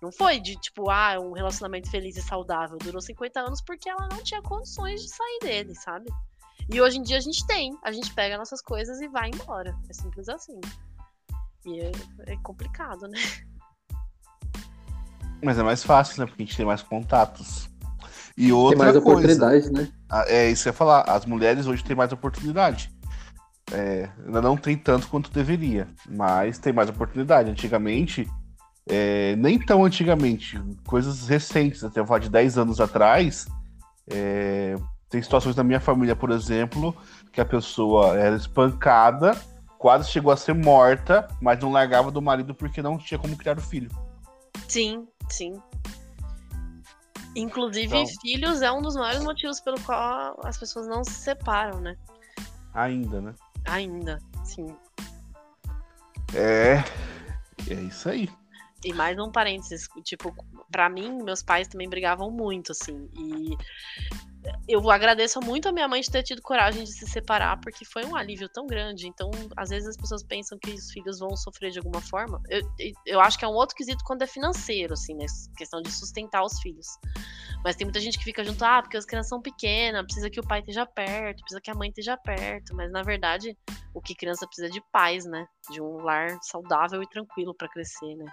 [0.02, 2.78] Não foi de tipo, ah, um relacionamento feliz e saudável.
[2.78, 6.06] Durou 50 anos porque ela não tinha condições de sair dele, sabe?
[6.70, 7.76] E hoje em dia a gente tem.
[7.84, 9.76] A gente pega nossas coisas e vai embora.
[9.90, 10.60] É simples assim.
[11.66, 11.92] E é,
[12.28, 13.18] é complicado, né?
[15.44, 16.26] Mas é mais fácil, né?
[16.28, 17.70] Porque a gente tem mais contatos.
[18.38, 19.10] E Tem outra mais coisa.
[19.10, 19.92] oportunidades, né?
[20.28, 21.02] É isso que eu ia falar.
[21.02, 22.92] As mulheres hoje têm mais oportunidade.
[23.71, 27.49] É, ainda não tem tanto quanto deveria, mas tem mais oportunidade.
[27.51, 28.27] Antigamente,
[28.88, 33.45] é, nem tão antigamente, coisas recentes, até eu falar de 10 anos atrás,
[34.10, 34.75] é,
[35.10, 36.95] tem situações da minha família, por exemplo,
[37.32, 39.36] que a pessoa era espancada,
[39.77, 43.58] quase chegou a ser morta, mas não largava do marido porque não tinha como criar
[43.58, 43.89] o filho.
[44.67, 45.53] Sim, sim.
[47.36, 51.80] Inclusive, Então- filhos é um dos maiores motivos pelo qual as pessoas não se separam,
[51.80, 51.95] né?
[52.73, 53.34] Ainda, né?
[53.65, 54.76] Ainda, sim.
[56.34, 56.84] É.
[57.70, 58.30] É isso aí.
[58.84, 60.34] E mais um parênteses, tipo,
[60.72, 63.10] pra mim, meus pais também brigavam muito, assim.
[63.17, 63.58] E
[64.68, 68.06] eu agradeço muito a minha mãe de ter tido coragem de se separar, porque foi
[68.06, 69.08] um alívio tão grande.
[69.08, 72.42] Então, às vezes as pessoas pensam que os filhos vão sofrer de alguma forma.
[72.50, 72.62] Eu,
[73.06, 75.26] eu acho que é um outro quesito quando é financeiro, assim, né?
[75.56, 76.88] Questão de sustentar os filhos.
[77.64, 80.40] Mas tem muita gente que fica junto, ah, porque as crianças são pequenas, precisa que
[80.40, 82.76] o pai esteja perto, precisa que a mãe esteja perto.
[82.76, 83.58] Mas na verdade,
[83.94, 85.46] o que criança precisa é de paz, né?
[85.72, 88.26] De um lar saudável e tranquilo pra crescer, né?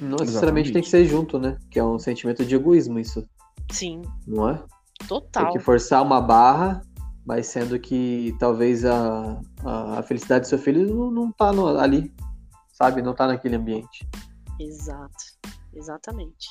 [0.00, 1.58] Não necessariamente tem que ser junto, né?
[1.70, 3.26] Que é um sentimento de egoísmo isso,
[3.70, 4.64] Sim, não é?
[5.08, 5.44] Total.
[5.44, 6.82] Tem que forçar uma barra,
[7.24, 11.78] mas sendo que talvez a, a, a felicidade do seu filho não, não tá no-
[11.78, 12.12] ali,
[12.72, 13.02] sabe?
[13.02, 14.08] Não tá naquele ambiente.
[14.60, 15.24] Exato.
[15.74, 16.48] Exatamente.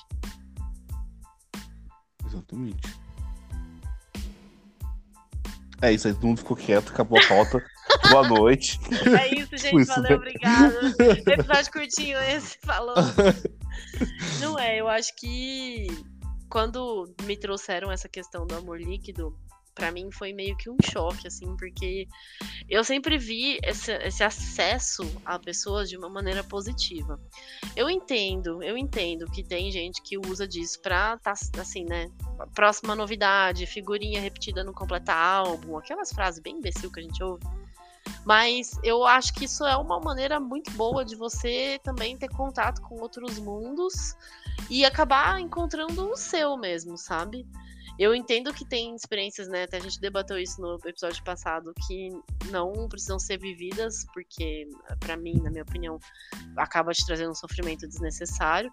[2.25, 2.95] Exatamente.
[5.81, 7.63] É isso aí, todo mundo ficou quieto, acabou a pauta.
[8.09, 8.79] Boa noite.
[9.19, 9.81] É isso, gente.
[9.81, 10.15] Isso, valeu, né?
[10.15, 10.79] obrigada.
[11.31, 12.95] Episódio curtinho esse, falou.
[14.39, 15.87] Não é, eu acho que
[16.55, 19.37] quando me trouxeram essa questão do amor líquido,
[19.73, 22.07] pra mim foi meio que um choque, assim, porque
[22.69, 27.19] eu sempre vi esse, esse acesso a pessoas de uma maneira positiva.
[27.75, 32.09] Eu entendo, eu entendo que tem gente que usa disso pra tá, assim, né?
[32.53, 37.43] Próxima novidade, figurinha repetida no completa álbum, aquelas frases bem imbecil que a gente ouve.
[38.23, 42.81] Mas eu acho que isso é uma maneira muito boa de você também ter contato
[42.81, 44.15] com outros mundos
[44.69, 47.45] e acabar encontrando o seu mesmo, sabe?
[47.97, 49.63] Eu entendo que tem experiências, né?
[49.63, 52.09] Até a gente debateu isso no episódio passado, que
[52.49, 54.67] não precisam ser vividas, porque,
[54.99, 55.97] pra mim, na minha opinião,
[56.57, 58.69] acaba te trazendo um sofrimento desnecessário.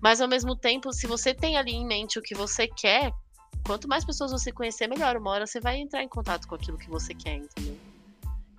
[0.00, 3.10] Mas ao mesmo tempo, se você tem ali em mente o que você quer,
[3.66, 5.16] quanto mais pessoas você conhecer, melhor.
[5.16, 7.78] Uma hora você vai entrar em contato com aquilo que você quer, entendeu?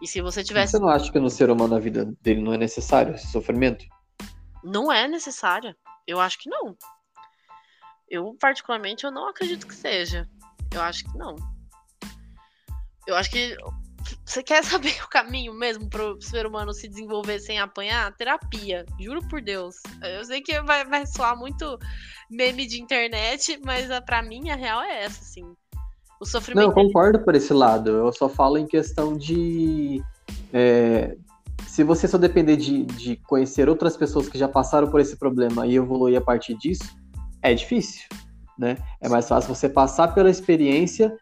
[0.01, 0.71] E se você tivesse.
[0.71, 3.85] Você não acha que no ser humano a vida dele não é necessário esse sofrimento?
[4.63, 5.75] Não é necessária.
[6.07, 6.75] Eu acho que não.
[8.09, 10.27] Eu, particularmente, eu não acredito que seja.
[10.73, 11.35] Eu acho que não.
[13.05, 13.55] Eu acho que.
[14.25, 18.15] Você quer saber o caminho mesmo para o ser humano se desenvolver sem apanhar?
[18.15, 18.85] Terapia.
[18.99, 19.75] Juro por Deus.
[20.01, 21.77] Eu sei que vai, vai soar muito
[22.29, 25.43] meme de internet, mas a, pra mim a real é essa, assim.
[25.43, 26.69] O Não, sofrimento.
[26.69, 27.89] eu concordo por esse lado.
[27.89, 30.01] Eu só falo em questão de.
[30.53, 31.15] é,
[31.77, 35.67] se você só depender de, de conhecer outras pessoas que já passaram por esse problema
[35.67, 36.97] e evoluir a partir disso,
[37.39, 38.01] é difícil,
[38.57, 38.77] né?
[38.99, 41.15] É mais fácil você passar pela experiência,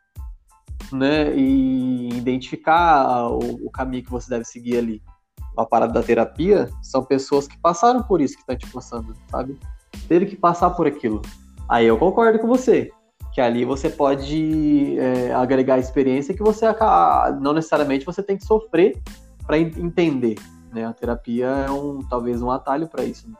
[0.93, 1.35] né?
[1.35, 5.01] E identificar o, o caminho que você deve seguir ali.
[5.57, 9.59] A parada da terapia são pessoas que passaram por isso que estão te passando, sabe?
[10.07, 11.21] Teve que passar por aquilo.
[11.67, 12.89] Aí eu concordo com você
[13.33, 16.65] que ali você pode é, agregar experiência que você
[17.41, 18.97] não necessariamente você tem que sofrer
[19.45, 20.35] para entender,
[20.71, 20.85] né?
[20.85, 23.29] A terapia é um talvez um atalho para isso.
[23.29, 23.35] né?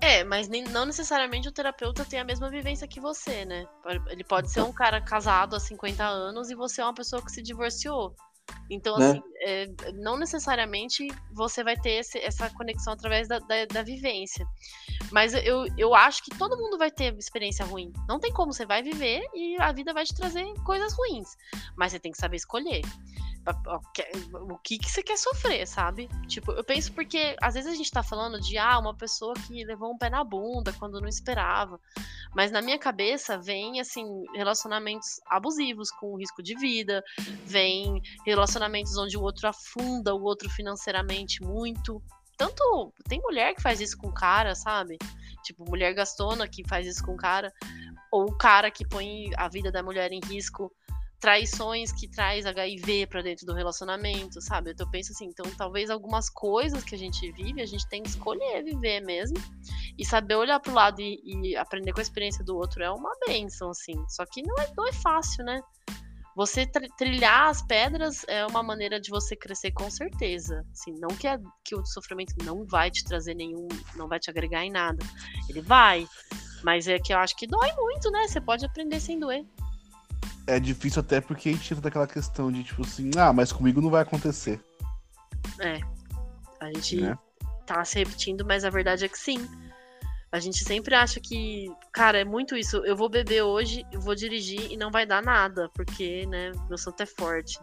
[0.00, 3.64] É, mas nem- não necessariamente o terapeuta tem a mesma vivência que você, né?
[4.08, 7.30] Ele pode ser um cara casado há 50 anos e você é uma pessoa que
[7.30, 8.12] se divorciou.
[8.68, 9.10] Então, Né?
[9.10, 14.44] assim, é, não necessariamente você vai ter esse- essa conexão através da, da, da vivência.
[15.12, 17.92] Mas eu, eu acho que todo mundo vai ter experiência ruim.
[18.08, 21.28] Não tem como, você vai viver e a vida vai te trazer coisas ruins.
[21.76, 22.82] Mas você tem que saber escolher.
[24.48, 26.08] O que, que você quer sofrer, sabe?
[26.28, 29.64] Tipo, eu penso porque às vezes a gente tá falando de ah, uma pessoa que
[29.64, 31.80] levou um pé na bunda quando não esperava.
[32.34, 37.02] Mas na minha cabeça vem assim, relacionamentos abusivos com risco de vida,
[37.44, 42.00] vem relacionamentos onde o outro afunda o outro financeiramente muito.
[42.36, 44.98] Tanto tem mulher que faz isso com cara, sabe?
[45.42, 47.52] Tipo, mulher gastona que faz isso com cara,
[48.10, 50.72] ou o cara que põe a vida da mulher em risco
[51.22, 54.72] traições que traz HIV pra dentro do relacionamento, sabe?
[54.72, 58.02] Então eu penso assim, então talvez algumas coisas que a gente vive, a gente tem
[58.02, 59.36] que escolher viver mesmo
[59.96, 63.12] e saber olhar pro lado e, e aprender com a experiência do outro é uma
[63.24, 63.94] benção, assim.
[64.08, 65.60] Só que não é, não é fácil, né?
[66.34, 70.64] Você tri- trilhar as pedras é uma maneira de você crescer com certeza.
[70.72, 74.28] Assim, não que, a- que o sofrimento não vai te trazer nenhum, não vai te
[74.28, 74.98] agregar em nada.
[75.48, 76.04] Ele vai,
[76.64, 78.26] mas é que eu acho que dói muito, né?
[78.26, 79.44] Você pode aprender sem doer.
[80.46, 83.80] É difícil até porque a gente entra daquela questão de tipo assim, ah, mas comigo
[83.80, 84.60] não vai acontecer.
[85.60, 85.80] É.
[86.60, 87.18] A gente Né?
[87.66, 89.46] tá se repetindo, mas a verdade é que sim.
[90.30, 92.78] A gente sempre acha que, cara, é muito isso.
[92.86, 96.78] Eu vou beber hoje, eu vou dirigir e não vai dar nada, porque, né, meu
[96.78, 97.58] santo é forte.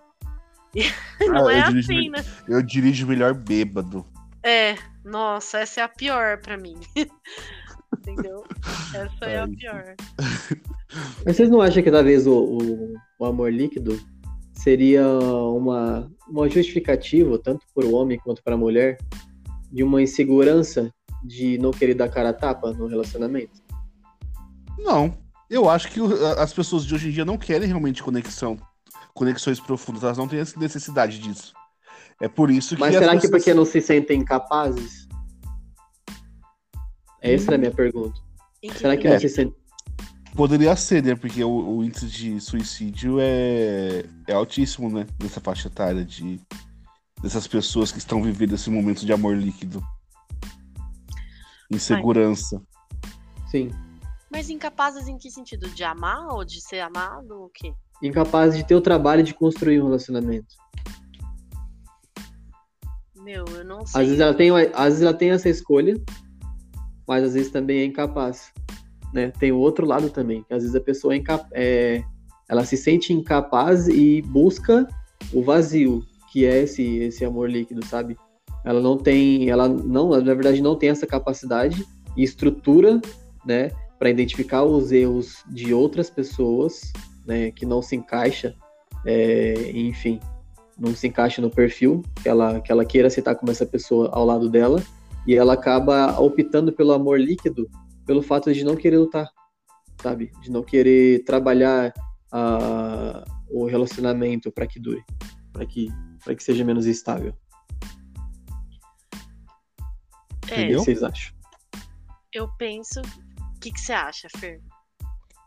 [0.75, 0.81] E
[1.27, 2.23] não Ah, é assim, né?
[2.47, 4.05] Eu dirijo melhor bêbado.
[4.43, 6.79] É, nossa, essa é a pior pra mim.
[7.99, 8.43] Entendeu?
[8.93, 9.95] Essa é a pior.
[11.25, 13.99] Mas vocês não acham que talvez o, o, o amor líquido
[14.53, 18.97] seria uma, uma justificativa, tanto para o homem quanto para a mulher,
[19.71, 20.91] de uma insegurança
[21.23, 23.61] de não querer dar cara a tapa no relacionamento?
[24.77, 25.13] Não.
[25.49, 25.99] Eu acho que
[26.37, 28.57] as pessoas de hoje em dia não querem realmente conexão,
[29.13, 31.53] conexões profundas, elas não têm essa necessidade disso.
[32.21, 35.08] É por isso que Mas as será que pessoas- porque não se sentem capazes?
[37.21, 38.19] Essa é a minha pergunta.
[38.77, 39.11] Será que É.
[39.13, 39.55] não se sentem.
[40.35, 41.15] Poderia ser, né?
[41.15, 45.05] Porque o, o índice de suicídio é, é altíssimo, né?
[45.21, 46.39] Nessa faixa etária de
[47.21, 49.83] dessas pessoas que estão vivendo esse momento de amor líquido.
[51.71, 52.61] Insegurança.
[53.51, 53.71] Sim.
[54.31, 55.67] Mas incapazes em que sentido?
[55.69, 57.31] De amar ou de ser amado?
[57.31, 57.73] ou O quê?
[58.01, 60.55] Incapazes de ter o trabalho de construir um relacionamento.
[63.17, 64.05] Meu, eu não Às sei.
[64.05, 65.95] vezes ela tem, às vezes ela tem essa escolha,
[67.09, 68.53] mas às vezes também é incapaz.
[69.11, 69.31] Né?
[69.39, 71.21] Tem o outro lado também, que às vezes a pessoa é
[71.53, 72.03] é,
[72.47, 74.87] ela se sente incapaz e busca
[75.33, 78.15] o vazio, que é esse, esse amor líquido, sabe?
[78.63, 81.83] Ela não tem, ela não, na verdade não tem essa capacidade
[82.15, 83.01] e estrutura,
[83.43, 86.93] né, para identificar os erros de outras pessoas,
[87.25, 88.53] né, que não se encaixa,
[89.03, 90.19] é, enfim,
[90.77, 94.25] não se encaixa no perfil que ela, que ela queira aceitar como essa pessoa ao
[94.25, 94.83] lado dela,
[95.29, 97.69] e ela acaba optando pelo amor líquido
[98.03, 99.29] pelo fato de não querer lutar,
[100.01, 100.31] sabe?
[100.41, 101.93] De não querer trabalhar
[102.31, 105.03] ah, o relacionamento para que dure,
[105.53, 105.87] para que,
[106.23, 107.31] pra que seja menos estável.
[110.49, 111.31] É, O que vocês acham?
[112.33, 112.99] eu penso.
[113.55, 114.59] O que, que você acha, Fer?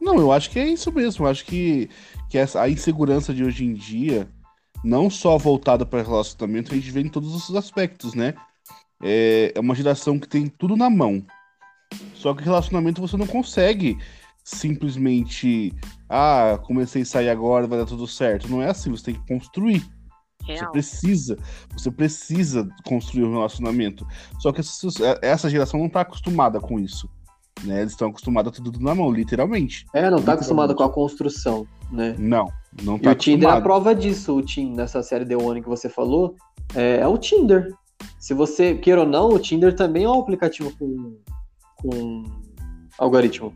[0.01, 1.25] Não, eu acho que é isso mesmo.
[1.25, 1.91] Eu acho que,
[2.31, 4.29] que essa, a insegurança de hoje em dia,
[4.85, 8.37] não só voltada para relacionamento, a gente vê em todos os aspectos, né?
[9.03, 11.25] É, é uma geração que tem tudo na mão.
[12.15, 13.99] Só que relacionamento você não consegue
[14.45, 15.73] simplesmente.
[16.09, 18.49] Ah, comecei a sair agora, vai dar tudo certo.
[18.49, 19.83] Não é assim, você tem que construir.
[20.45, 20.73] Você Real.
[20.73, 21.39] precisa,
[21.73, 24.07] você precisa construir um relacionamento.
[24.41, 24.89] Só que essa,
[25.23, 27.09] essa geração não tá acostumada com isso.
[27.65, 27.81] Né?
[27.81, 29.87] Eles estão acostumados a tudo na mão, literalmente.
[29.95, 32.17] É, não tá acostumado com a construção, né?
[32.19, 32.49] Não,
[32.83, 34.37] não E tá o Tinder é a prova disso.
[34.37, 36.35] O Tinder, nessa série The One que você falou,
[36.75, 37.73] é, é o Tinder.
[38.19, 41.17] Se você queira ou não, o Tinder também é um aplicativo com,
[41.77, 42.25] com
[42.99, 43.55] algoritmo,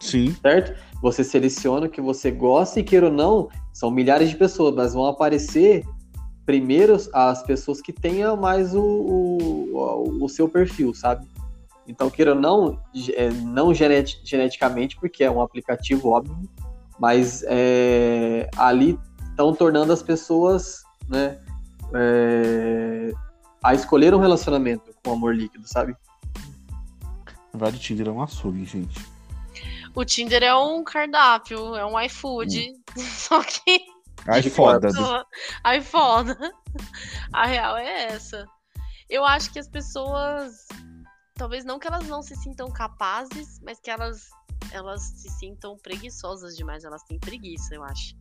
[0.00, 0.78] Sim, certo?
[1.00, 4.94] Você seleciona o que você gosta e queira ou não, são milhares de pessoas, mas
[4.94, 5.84] vão aparecer
[6.44, 11.26] primeiro as pessoas que tenham mais o, o, o seu perfil, sabe?
[11.88, 12.78] Então, queira ou não,
[13.14, 16.36] é, não genet- geneticamente, porque é um aplicativo, óbvio,
[16.98, 18.98] mas é, ali
[19.30, 21.38] estão tornando as pessoas né,
[21.94, 23.12] é,
[23.66, 25.96] a escolher um relacionamento com amor líquido, sabe?
[27.52, 29.16] na verdade o Tinder é um açougue, gente.
[29.94, 32.74] O Tinder é um cardápio, é um iFood.
[32.96, 33.80] Só que.
[34.26, 34.88] Ai, De foda.
[35.64, 36.36] Ai, foda.
[37.32, 38.46] A real é essa.
[39.08, 40.66] Eu acho que as pessoas.
[41.34, 44.28] Talvez não que elas não se sintam capazes, mas que elas,
[44.70, 46.84] elas se sintam preguiçosas demais.
[46.84, 48.14] Elas têm preguiça, eu acho.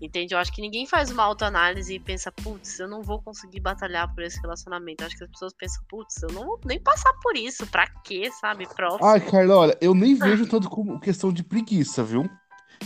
[0.00, 0.34] Entende?
[0.34, 4.12] Eu acho que ninguém faz uma autoanálise e pensa, putz, eu não vou conseguir batalhar
[4.14, 5.02] por esse relacionamento.
[5.02, 7.66] Eu acho que as pessoas pensam, putz, eu não vou nem passar por isso.
[7.66, 8.66] Pra quê, sabe?
[8.74, 9.06] Próximo.
[9.06, 12.28] Ai, Carla, olha, eu nem vejo tanto como questão de preguiça, viu?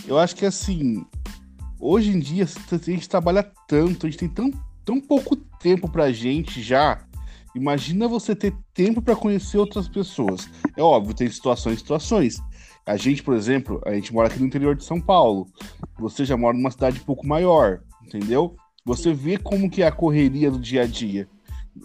[0.07, 1.07] Eu acho que assim,
[1.79, 4.51] hoje em dia a gente trabalha tanto, a gente tem tão,
[4.85, 7.05] tão pouco tempo pra gente já.
[7.55, 10.49] Imagina você ter tempo pra conhecer outras pessoas.
[10.77, 12.43] É óbvio, tem situações situações.
[12.87, 15.47] A gente, por exemplo, a gente mora aqui no interior de São Paulo.
[15.99, 18.57] Você já mora numa cidade um pouco maior, entendeu?
[18.85, 21.27] Você vê como que é a correria do dia a dia.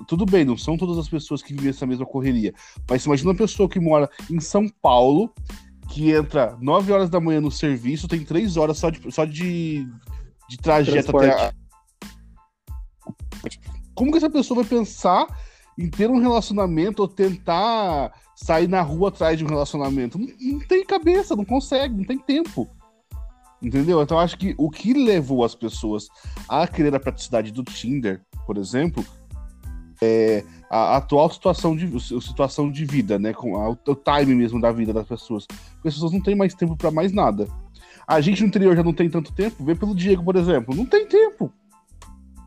[0.08, 2.54] Tudo bem, não são todas as pessoas que vivem essa mesma correria.
[2.88, 5.34] Mas imagina uma pessoa que mora em São Paulo,
[5.90, 9.88] que entra 9 horas da manhã no serviço, tem 3 horas só de, só de,
[10.50, 11.54] de trajeto até a...
[13.96, 15.28] Como que essa pessoa vai pensar
[15.78, 18.12] em ter um relacionamento ou tentar
[18.44, 20.18] sair na rua atrás de um relacionamento?
[20.18, 22.68] Não, não tem cabeça, não consegue, não tem tempo.
[23.62, 24.02] Entendeu?
[24.02, 26.08] Então acho que o que levou as pessoas
[26.48, 29.06] a querer a praticidade do Tinder, por exemplo,
[30.02, 33.34] é a atual situação de, situação de vida, né?
[33.34, 35.46] Com a- o time mesmo da vida das pessoas.
[35.46, 37.48] Porque as pessoas não têm mais tempo pra mais nada.
[38.08, 39.64] A gente no interior já não tem tanto tempo.
[39.64, 40.74] Vê pelo Diego, por exemplo.
[40.74, 41.52] Não tem tempo.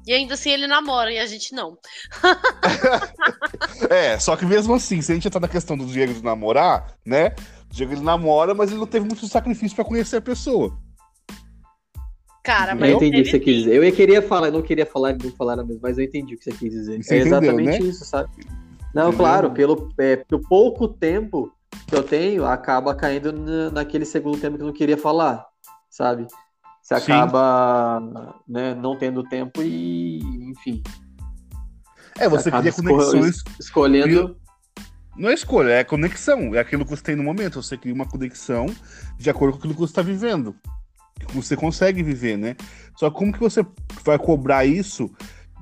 [0.06, 1.78] E ainda assim ele namora e a gente não.
[3.90, 6.94] É, só que mesmo assim, se a gente entrar na questão do Diego de namorar,
[7.04, 7.34] né?
[7.70, 10.76] O Diego ele namora, mas ele não teve muito sacrifício pra conhecer a pessoa.
[12.42, 13.74] Cara, Eu mas entendi o que você quis dizer.
[13.76, 16.34] Eu ia queria falar, eu não queria falar e não falaram mesmo, mas eu entendi
[16.34, 17.02] o que você quis dizer.
[17.02, 17.88] Você é entendeu, exatamente né?
[17.88, 18.28] isso, sabe?
[18.94, 19.18] Não, Entendeu?
[19.18, 21.52] claro, pelo, é, pelo pouco tempo
[21.86, 25.46] que eu tenho, acaba caindo na- naquele segundo tempo que eu não queria falar,
[25.88, 26.26] sabe?
[26.82, 27.12] Você Sim.
[27.12, 30.18] acaba né, não tendo tempo e,
[30.50, 30.82] enfim,
[32.18, 33.42] É, você Acaba cria conexões.
[33.58, 34.36] escolhendo.
[35.16, 36.54] Não é escolha, é conexão.
[36.54, 37.62] É aquilo que você tem no momento.
[37.62, 38.66] Você cria uma conexão
[39.18, 40.54] de acordo com aquilo que você está vivendo.
[41.20, 42.56] Que você consegue viver, né?
[42.96, 43.64] Só como que você
[44.04, 45.10] vai cobrar isso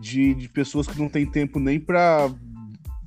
[0.01, 2.31] de, de pessoas que não têm tempo nem pra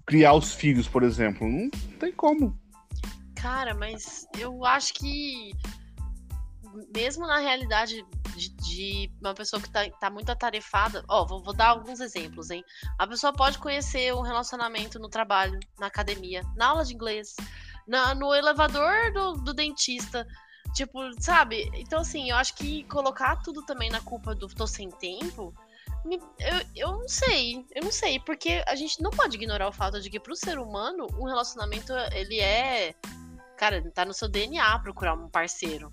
[0.05, 1.47] criar os filhos, por exemplo?
[1.49, 2.57] Não tem como.
[3.35, 5.51] Cara, mas eu acho que
[6.93, 8.05] mesmo na realidade
[8.35, 12.49] de, de uma pessoa que tá, tá muito atarefada, ó, vou, vou dar alguns exemplos,
[12.49, 12.63] hein?
[12.97, 17.35] A pessoa pode conhecer um relacionamento no trabalho, na academia, na aula de inglês,
[17.87, 20.25] na, no elevador do, do dentista.
[20.73, 21.69] Tipo, sabe?
[21.75, 25.53] Então, assim, eu acho que colocar tudo também na culpa do tô sem tempo.
[26.39, 30.01] Eu, eu não sei, eu não sei, porque a gente não pode ignorar o fato
[30.01, 32.95] de que pro ser humano, um relacionamento, ele é
[33.63, 35.91] cara, tá no seu DNA procurar um parceiro.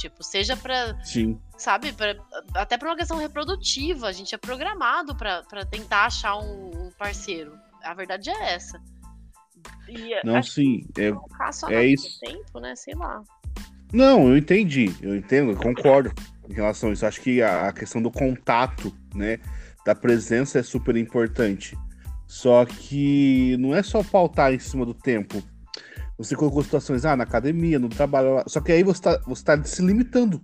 [0.00, 0.58] Tipo, seja
[1.04, 1.38] Sim.
[1.58, 2.16] sabe, pra,
[2.54, 7.52] até pra uma questão reprodutiva, a gente é programado pra tentar achar um, um parceiro.
[7.82, 8.80] A verdade é essa.
[9.86, 10.86] E Não, acho sim.
[10.96, 12.18] É, é isso.
[12.18, 12.74] tempo, né?
[12.76, 13.22] Sei lá.
[13.92, 16.10] Não, eu entendi, eu entendo, eu concordo
[16.48, 17.04] em relação a isso.
[17.04, 19.38] Acho que a, a questão do contato, né,
[19.84, 21.76] da presença é super importante.
[22.26, 25.42] Só que não é só pautar em cima do tempo.
[26.20, 29.64] Você colocou situações, ah, na academia, no trabalho, só que aí você tá, você tá
[29.64, 30.42] se limitando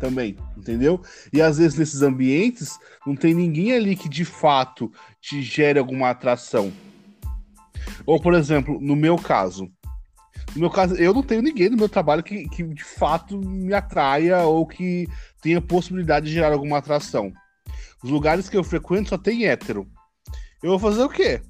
[0.00, 1.00] também, entendeu?
[1.32, 2.76] E às vezes nesses ambientes
[3.06, 4.90] não tem ninguém ali que de fato
[5.20, 6.72] te gere alguma atração.
[8.04, 9.70] Ou, por exemplo, no meu caso,
[10.56, 13.72] no meu caso, eu não tenho ninguém no meu trabalho que, que de fato me
[13.72, 15.06] atraia ou que
[15.40, 17.32] tenha possibilidade de gerar alguma atração.
[18.02, 19.86] Os lugares que eu frequento só tem hétero.
[20.60, 21.40] Eu vou fazer o quê?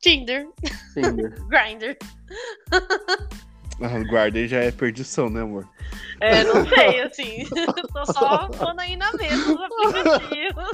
[0.00, 0.48] Tinder,
[0.94, 1.34] Tinder.
[1.48, 1.96] Grindr.
[3.82, 5.66] Ah, guardei já é perdição, né, amor?
[6.20, 7.44] É, não sei, assim.
[7.92, 10.70] Tô só pondo aí na mesa os aplicativos.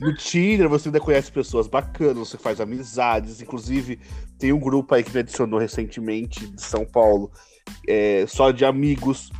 [0.00, 3.40] No Tinder você ainda conhece pessoas bacanas, você faz amizades.
[3.40, 4.00] Inclusive,
[4.38, 7.30] tem um grupo aí que me adicionou recentemente de São Paulo,
[7.86, 9.30] é, só de amigos.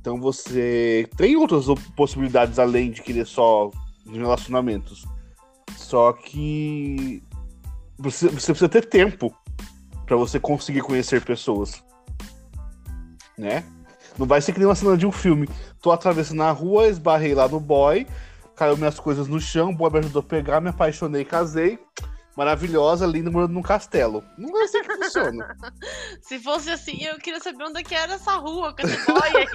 [0.00, 3.70] Então você tem outras possibilidades além de querer só
[4.06, 5.04] relacionamentos.
[5.76, 7.22] Só que
[7.98, 9.34] você, você precisa ter tempo
[10.06, 11.82] pra você conseguir conhecer pessoas.
[13.36, 13.64] Né?
[14.16, 15.48] Não vai ser que nem uma cena de um filme.
[15.80, 18.06] Tô atravessando a rua, esbarrei lá no boy,
[18.56, 21.78] caiu minhas coisas no chão, o boy me ajudou a pegar, me apaixonei, casei.
[22.38, 24.22] Maravilhosa, linda, morando num castelo.
[24.38, 25.56] Não é assim que funciona.
[26.22, 29.20] Se fosse assim, eu queria saber onde é que era essa rua com esse boy
[29.34, 29.46] aí.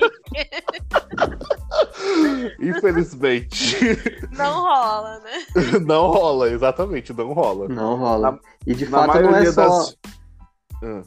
[2.60, 3.78] Infelizmente.
[4.34, 5.32] Não rola, né?
[5.88, 7.70] não rola, exatamente, não rola.
[7.70, 8.32] Não rola.
[8.34, 9.66] Na- e de fato não é maioria só.
[9.66, 9.98] das.
[10.84, 11.04] Ah.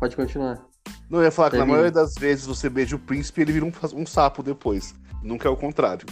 [0.00, 0.64] Pode continuar.
[1.10, 3.52] Não, eu ia falar que na maioria das vezes você beija o príncipe e ele
[3.52, 4.94] vira um, um sapo depois.
[5.22, 6.06] Nunca é o contrário.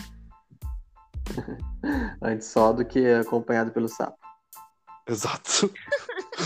[2.21, 4.22] Antes só do que acompanhado pelo sapo.
[5.13, 5.71] Exato.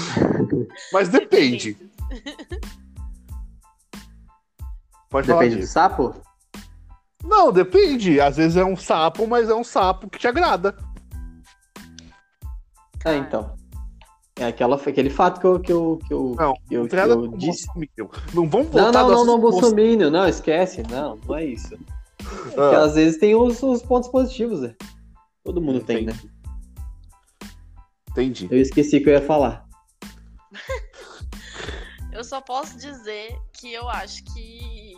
[0.92, 1.76] Mas depende.
[5.08, 5.72] Pode falar Depende do disso.
[5.72, 6.14] sapo?
[7.24, 8.20] Não, depende.
[8.20, 10.76] Às vezes é um sapo, mas é um sapo que te agrada.
[13.04, 13.54] É, então.
[14.38, 16.96] É aquela, aquele fato que eu, que eu, que eu, Não, que eu, Não que
[16.96, 17.66] tem eu com disse.
[17.66, 18.08] Bolsominion.
[18.34, 20.10] Não vamos Não, voltar não, não, não, assunto Bolsominion.
[20.10, 20.82] Não, esquece.
[20.90, 21.78] Não, não é isso.
[22.18, 24.74] Porque Ah, às vezes tem os, os pontos positivos, né?
[25.44, 26.12] Todo mundo tem, né?
[28.16, 28.48] Entendi.
[28.50, 29.66] Eu esqueci o que eu ia falar.
[32.12, 34.94] Eu só posso dizer que eu acho que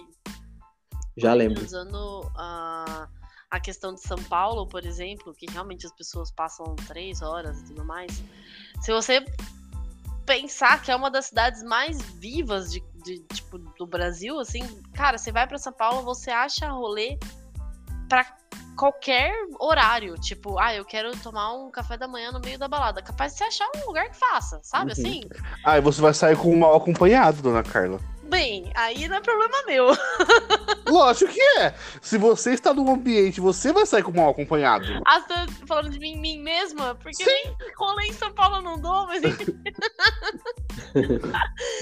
[1.17, 1.65] Já lembro.
[1.65, 3.09] usando a,
[3.51, 7.65] a questão de São Paulo, por exemplo, que realmente as pessoas passam três horas e
[7.65, 8.23] tudo mais.
[8.81, 9.25] Se você
[10.25, 14.63] pensar que é uma das cidades mais vivas de, de, tipo, do Brasil, assim,
[14.95, 17.19] cara, você vai pra São Paulo, você acha rolê
[18.09, 18.33] pra
[18.79, 20.15] qualquer horário.
[20.15, 23.03] Tipo, ah, eu quero tomar um café da manhã no meio da balada.
[23.03, 24.93] Capaz de você achar um lugar que faça, sabe Uhum.
[24.93, 25.21] assim?
[25.65, 28.01] Ah, e você vai sair com um mal acompanhado, dona Carla.
[28.23, 29.87] Bem, aí não é problema meu.
[30.87, 31.75] Lógico que é.
[32.03, 34.85] Se você está num ambiente, você vai sair com mal acompanhado.
[35.07, 36.95] Ah, você tá falando de mim, mim mesma?
[36.97, 39.23] Porque nem rolê em São Paulo eu não dou, mas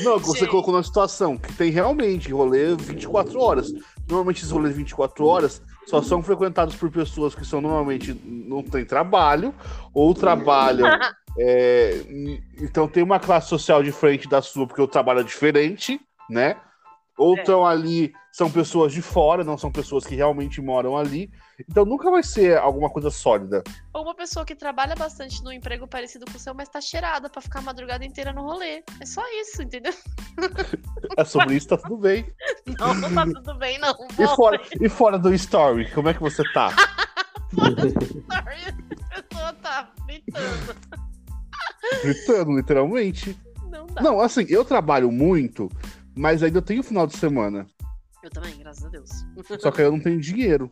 [0.05, 0.51] Não, você Gente.
[0.51, 3.73] colocou numa situação que tem realmente rolê 24 horas.
[4.09, 8.85] Normalmente esses rolês 24 horas só são frequentados por pessoas que são normalmente não têm
[8.85, 9.55] trabalho
[9.95, 10.87] ou trabalham.
[11.39, 12.03] é,
[12.61, 16.57] então tem uma classe social diferente da sua, porque o trabalho é diferente, né?
[17.19, 17.41] Ou É.
[17.41, 21.31] estão ali, são pessoas de fora, não são pessoas que realmente moram ali.
[21.69, 23.65] Então nunca vai ser alguma coisa sólida.
[23.95, 27.31] Ou uma pessoa que trabalha bastante num emprego parecido com o seu, mas tá cheirada
[27.31, 28.83] pra ficar a madrugada inteira no rolê.
[29.01, 29.95] É só isso, entendeu?
[31.17, 32.31] É sobre isso, tá tudo bem.
[32.79, 33.95] Não, não tá tudo bem, não.
[34.19, 36.69] E fora, e fora do story, como é que você tá?
[38.47, 38.75] aí,
[39.11, 40.77] A pessoa tá gritando.
[42.03, 43.39] Gritando, literalmente.
[43.71, 44.03] Não dá.
[44.03, 45.71] Não, assim, eu trabalho muito,
[46.17, 47.67] mas ainda tenho final de semana.
[48.23, 49.11] Eu também, graças a Deus.
[49.61, 50.71] Só que aí eu não tenho dinheiro.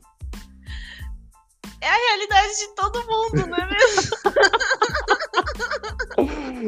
[1.81, 4.11] É a realidade de todo mundo, não é mesmo?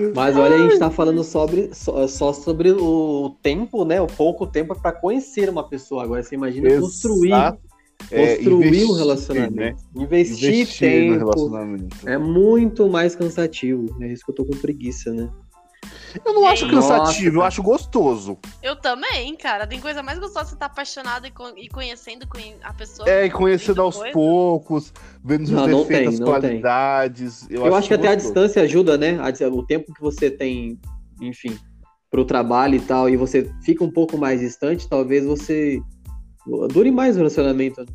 [0.14, 4.01] Mas olha, a gente tá falando sobre, só, só sobre o tempo, né?
[4.01, 6.05] O pouco tempo pra conhecer uma pessoa.
[6.05, 7.61] Agora você imagina construir, Exato.
[8.11, 9.83] É, construir investir, um relacionamento.
[9.95, 11.18] Investir, Investir no tempo.
[11.18, 12.09] relacionamento.
[12.09, 13.97] É muito mais cansativo.
[14.03, 15.31] É isso que eu tô com preguiça, né?
[16.24, 16.74] Eu não acho Gente.
[16.74, 18.38] cansativo, eu Nossa, acho gostoso.
[18.62, 19.66] Eu também, cara.
[19.66, 23.08] Tem coisa mais gostosa de você estar apaixonado e, con- e conhecendo conhe- a pessoa.
[23.08, 24.12] É, e conhecendo aos coisa.
[24.12, 24.92] poucos,
[25.24, 27.46] vendo os Não, não defeitos, tem, as não qualidades.
[27.50, 29.18] Eu, Eu, acho que até a distância ajuda, né?
[29.52, 30.78] O tempo que você tem,
[31.20, 31.58] enfim,
[32.10, 35.80] pro trabalho e tal, e você fica um pouco mais distante, talvez você
[36.72, 37.80] dure mais o relacionamento.
[37.80, 37.86] né?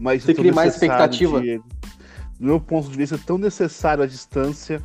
[0.00, 1.40] Mas Você é cria mais expectativa.
[1.40, 1.64] Diego.
[2.38, 4.80] Do meu ponto de vista, é tão necessário a distância.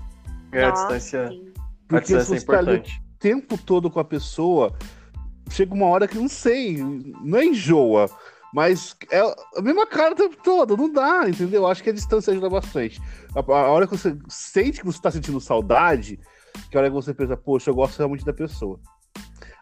[0.51, 1.52] É, a distância, sim.
[1.87, 2.83] Porque se é você tá ali o
[3.19, 4.75] tempo todo com a pessoa,
[5.49, 8.09] chega uma hora que não sei, não é enjoa,
[8.53, 11.65] mas é a mesma cara o tempo todo, não dá, entendeu?
[11.67, 13.01] Acho que a distância ajuda bastante.
[13.35, 16.19] A, a hora que você sente que você tá sentindo saudade,
[16.69, 18.79] que é a hora que você pensa, poxa, eu gosto realmente da pessoa.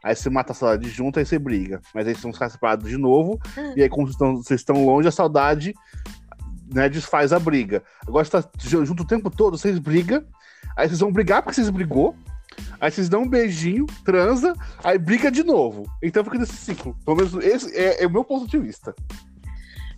[0.04, 1.80] Aí você mata a saudade junto, aí você briga.
[1.94, 3.40] Mas aí vocês ficar separados de novo,
[3.76, 5.74] e aí, como vocês estão, vocês estão longe, a saudade
[6.74, 7.84] né, desfaz a briga.
[8.08, 8.50] Agora você tá
[8.84, 10.24] junto o tempo todo, vocês brigam,
[10.76, 12.16] aí vocês vão brigar porque vocês brigou,
[12.80, 14.54] aí vocês dão um beijinho, transa,
[14.84, 15.84] aí briga de novo.
[16.02, 16.96] Então fica nesse ciclo.
[17.06, 18.94] Pelo menos esse é, é o meu ponto de vista.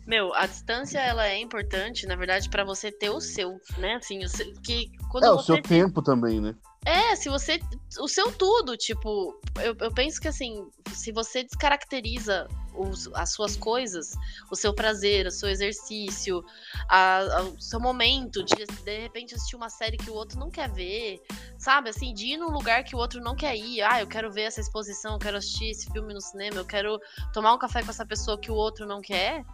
[0.06, 3.96] Meu, a distância ela é importante, na verdade, pra você ter o seu, né?
[3.96, 6.54] Assim, o seu- que quando É, o você seu tempo também, né?
[6.86, 7.60] É, se você.
[8.00, 13.56] O seu tudo, tipo, eu, eu penso que assim, se você descaracteriza os- as suas
[13.56, 14.14] coisas,
[14.52, 16.44] o seu prazer, o seu exercício,
[16.90, 20.50] a- a- o seu momento de de repente assistir uma série que o outro não
[20.50, 21.22] quer ver,
[21.58, 21.90] sabe?
[21.90, 23.82] Assim, de ir num lugar que o outro não quer ir.
[23.82, 27.00] Ah, eu quero ver essa exposição, eu quero assistir esse filme no cinema, eu quero
[27.32, 29.46] tomar um café com essa pessoa que o outro não quer.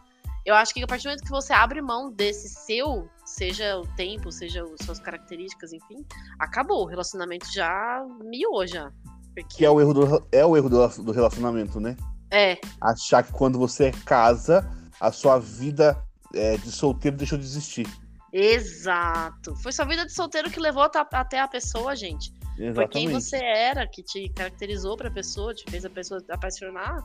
[0.45, 3.07] Eu acho que a partir do momento que você abre mão desse seu,
[3.39, 6.05] seja o tempo, seja as suas características, enfim,
[6.37, 6.83] acabou.
[6.83, 8.91] O relacionamento já miou já.
[9.33, 11.95] Porque- Que é o erro do, é o erro do, do relacionamento, né?
[12.29, 14.69] É, Achar que quando você casa,
[14.99, 15.97] a sua vida
[16.33, 17.87] é, de solteiro deixou de existir.
[18.31, 19.55] exato.
[19.63, 22.31] Foi sua vida de solteiro que levou até- a pessoa, gente.
[22.75, 23.11] Foi quem Exatamente.
[23.13, 27.01] você era, que te caracterizou pra pessoa, te fez a pessoa apaixonar.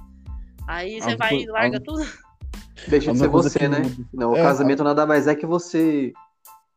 [0.66, 2.04] Aí você A vai e larga a- tudo.
[2.88, 3.78] Deixa de ser você, né?
[3.78, 6.12] muda- Não, o É, casamento nada mais é que você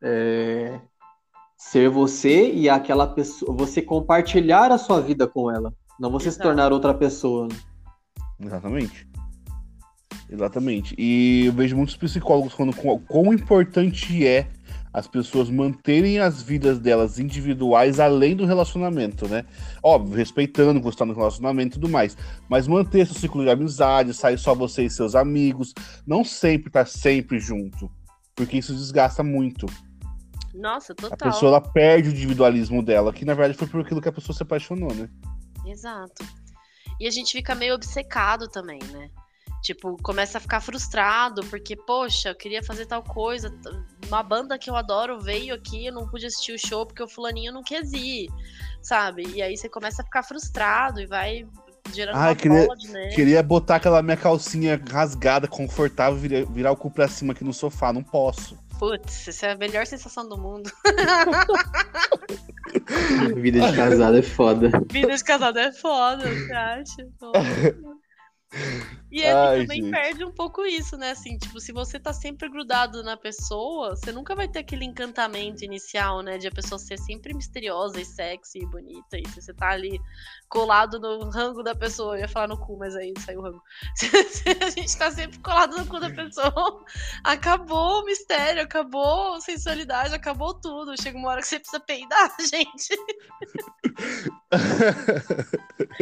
[0.01, 0.79] é,
[1.57, 6.37] ser você e aquela pessoa, você compartilhar a sua vida com ela, não você se
[6.37, 6.49] Exato.
[6.49, 7.47] tornar outra pessoa.
[8.39, 9.07] Exatamente.
[10.29, 10.93] Exatamente.
[10.97, 14.47] E eu vejo muitos psicólogos falando com- quão importante é
[14.93, 19.45] as pessoas manterem as vidas delas individuais além do relacionamento, né?
[19.81, 22.17] Óbvio, respeitando, gostando do relacionamento e tudo mais.
[22.49, 25.73] Mas manter seu ciclo de amizade, sair só você e seus amigos.
[26.05, 27.89] Não sempre estar sempre junto.
[28.35, 29.65] Porque isso desgasta muito.
[30.57, 31.31] Nossa, A total.
[31.31, 34.35] pessoa ela perde o individualismo dela, que na verdade foi por aquilo que a pessoa
[34.35, 35.09] se apaixonou, né?
[35.65, 36.25] Exato.
[36.99, 39.09] E a gente fica meio obcecado também, né?
[39.61, 43.53] Tipo, começa a ficar frustrado, porque, poxa, eu queria fazer tal coisa.
[44.07, 47.07] Uma banda que eu adoro veio aqui, eu não pude assistir o show porque o
[47.07, 48.29] fulaninho não quis ir,
[48.81, 49.27] sabe?
[49.27, 51.45] E aí você começa a ficar frustrado e vai
[51.93, 53.15] gerando Ai, uma queria- bola de neve.
[53.15, 57.53] Queria botar aquela minha calcinha rasgada, confortável, virar, virar o cu pra cima aqui no
[57.53, 57.91] sofá.
[57.93, 58.57] Não posso.
[58.79, 60.69] Putz, essa é a melhor sensação do mundo.
[63.35, 64.69] Vida de casado é foda.
[64.91, 67.07] Vida de casado é foda, você acha?
[67.19, 67.75] Nossa.
[69.09, 69.91] E ele Ai, também gente.
[69.91, 71.11] perde um pouco isso, né?
[71.11, 75.63] Assim, tipo, se você tá sempre grudado na pessoa, você nunca vai ter aquele encantamento
[75.63, 76.37] inicial, né?
[76.37, 79.17] De a pessoa ser sempre misteriosa e sexy e bonita.
[79.17, 80.01] E se você tá ali
[80.49, 83.61] colado no rango da pessoa, eu ia falar no cu, mas aí saiu o rango.
[83.95, 86.83] Se a gente tá sempre colado no cu da pessoa,
[87.23, 91.01] acabou o mistério, acabou a sensualidade, acabou tudo.
[91.01, 92.97] Chega uma hora que você precisa peidar, gente.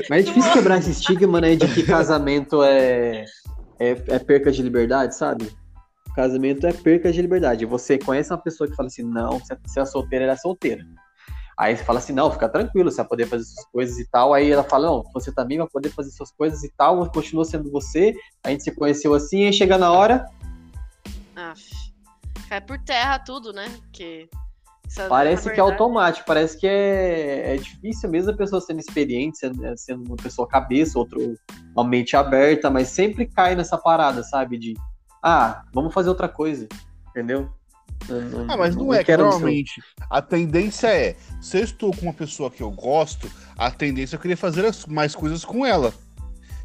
[0.10, 3.05] Mas é difícil quebrar esse estigma, né, de que casamento é,
[3.80, 5.52] é, é perca de liberdade, sabe?
[6.16, 7.66] Casamento é perca de liberdade.
[7.66, 10.86] Você conhece uma pessoa que fala assim, não, se é solteira, ela é solteira.
[11.58, 14.34] Aí você fala assim, não, fica tranquilo, você vai poder fazer suas coisas e tal.
[14.34, 17.72] Aí ela fala, não, você também vai poder fazer suas coisas e tal, continua sendo
[17.72, 18.14] você.
[18.44, 20.26] A gente se conheceu assim, aí chega na hora,
[21.36, 21.94] Aff.
[22.48, 23.70] Cai por terra tudo, né?
[23.82, 24.30] Porque.
[24.88, 29.38] Isso, parece que é automático, parece que é, é difícil mesmo a pessoa sendo experiente,
[29.38, 31.36] sendo, é, sendo uma pessoa cabeça, outro
[31.76, 34.58] uma mente aberta, mas sempre cai nessa parada, sabe?
[34.58, 34.74] De
[35.22, 36.68] ah, vamos fazer outra coisa,
[37.10, 37.50] entendeu?
[38.08, 42.14] Eu Ah, mas não, é que normalmente a tendência é, se eu estou com uma
[42.14, 45.94] pessoa que eu gosto, a tendência é eu querer fazer as- mais coisas com ela.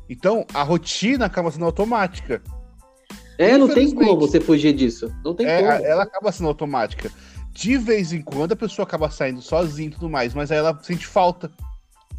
[0.08, 2.42] Então, a rotina acaba sendo automática.
[3.38, 5.10] É, não tem como você fugir disso.
[5.24, 5.86] Não tem É, como.
[5.86, 7.10] ela acaba sendo automática.
[7.52, 10.78] De vez em quando a pessoa acaba saindo sozinha e tudo mais, mas aí ela
[10.82, 11.50] sente falta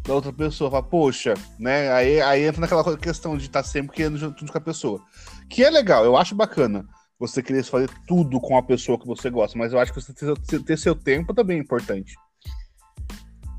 [0.04, 0.70] da outra pessoa.
[0.70, 1.90] Fala, poxa, né?
[1.92, 5.00] Aí, aí entra naquela questão de estar sempre querendo junto tudo com a pessoa.
[5.48, 6.86] Que é legal, eu acho bacana
[7.18, 10.12] você querer fazer tudo com a pessoa que você gosta, mas eu acho que você
[10.12, 12.14] ter, seu- ter seu tempo também é importante.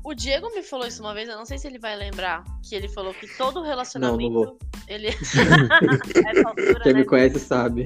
[0.04, 2.74] O Diego me falou isso uma vez, eu não sei se ele vai lembrar, que
[2.74, 4.22] ele falou que todo Não, relacionamento.
[4.22, 4.58] não vou.
[4.86, 5.08] Ele.
[6.46, 6.98] Altura, Quem né?
[7.00, 7.84] me conhece sabe.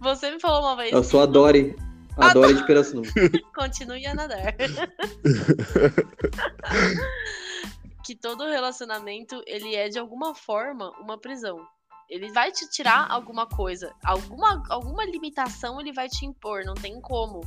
[0.00, 0.92] Você me falou uma vez.
[0.92, 1.76] Eu sou a Dory.
[2.20, 3.10] A Dory de Pirassununga.
[3.54, 4.54] Continue a nadar.
[8.04, 11.58] que todo relacionamento, ele é de alguma forma uma prisão.
[12.08, 17.00] Ele vai te tirar alguma coisa, alguma, alguma limitação ele vai te impor, não tem
[17.00, 17.40] como.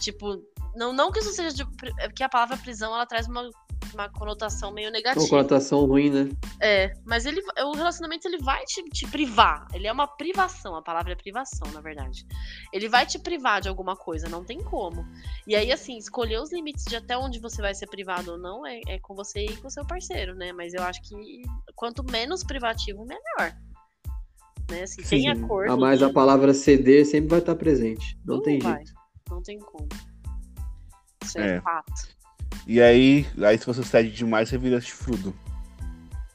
[0.00, 0.42] Tipo,
[0.74, 3.48] não, não que isso seja de, porque a palavra prisão ela traz uma,
[3.94, 5.28] uma conotação meio É uma negativa.
[5.28, 6.28] conotação ruim, né?
[6.60, 9.66] É, mas ele, o relacionamento ele vai te, te privar.
[9.72, 10.76] Ele é uma privação.
[10.76, 12.26] A palavra é privação, na verdade.
[12.72, 15.04] Ele vai te privar de alguma coisa, não tem como.
[15.46, 18.66] E aí, assim, escolher os limites de até onde você vai ser privado ou não
[18.66, 20.52] é, é com você e com o seu parceiro, né?
[20.52, 21.42] Mas eu acho que
[21.74, 23.56] quanto menos privativo, melhor.
[24.70, 24.82] Né?
[24.82, 25.28] Assim, tem Sim.
[25.28, 25.72] acordo.
[25.72, 28.18] A mais a palavra ceder sempre vai estar presente.
[28.24, 28.76] Não tem vai.
[28.76, 28.92] jeito.
[29.30, 29.88] Não tem como.
[31.22, 31.60] Isso é, É.
[31.60, 31.92] fato.
[32.66, 35.34] E aí, aí se você cede demais, você vira chifrudo.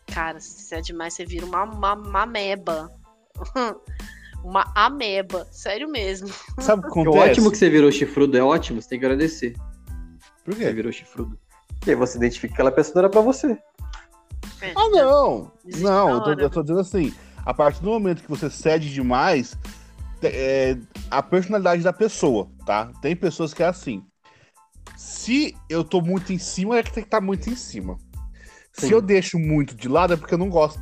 [0.08, 2.90] Cara, se é demais, você vira uma, uma, uma ameba.
[4.44, 5.48] uma ameba.
[5.52, 6.28] Sério mesmo.
[6.60, 7.30] Sabe o que É acontece?
[7.32, 9.56] ótimo que você virou chifrudo, é ótimo, você tem que agradecer.
[10.44, 10.72] Por Você quê?
[10.74, 11.38] virou chifrudo.
[11.86, 13.58] E aí você identifica que aquela pessoa não era pra você.
[14.62, 15.52] É, Ah, não!
[15.66, 17.14] Existe Não, eu tô, eu tô dizendo assim,
[17.46, 19.56] a partir do momento que você cede demais,
[20.22, 20.76] é,
[21.10, 22.92] a personalidade da pessoa, tá?
[23.02, 24.04] Tem pessoas que é assim.
[25.00, 27.98] Se eu tô muito em cima, é que tem que estar muito em cima.
[28.74, 28.94] Se Sim.
[28.96, 30.82] eu deixo muito de lado, é porque eu não gosto.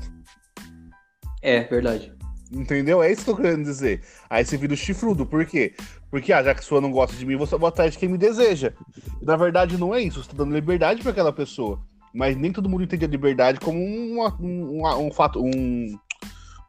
[1.40, 2.12] É, verdade.
[2.52, 3.04] Entendeu?
[3.04, 4.02] É isso que eu tô querendo dizer.
[4.28, 5.24] Aí você vira o chifrudo.
[5.24, 5.76] Por quê?
[6.10, 8.10] Porque, ah, já que a pessoa não gosta de mim, vou só botar de quem
[8.10, 8.74] me deseja.
[9.22, 10.24] Na verdade, não é isso.
[10.24, 11.80] Você tá dando liberdade pra aquela pessoa.
[12.12, 15.96] Mas nem todo mundo entende a liberdade como uma- um, um, um fato, um,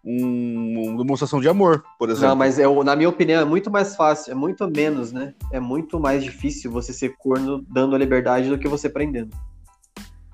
[0.09, 2.29] um- uma demonstração de amor, por exemplo.
[2.31, 5.35] Não, mas eu, na minha opinião é muito mais fácil, é muito menos, né?
[5.53, 9.37] É muito mais difícil você ser corno dando a liberdade do que você prendendo.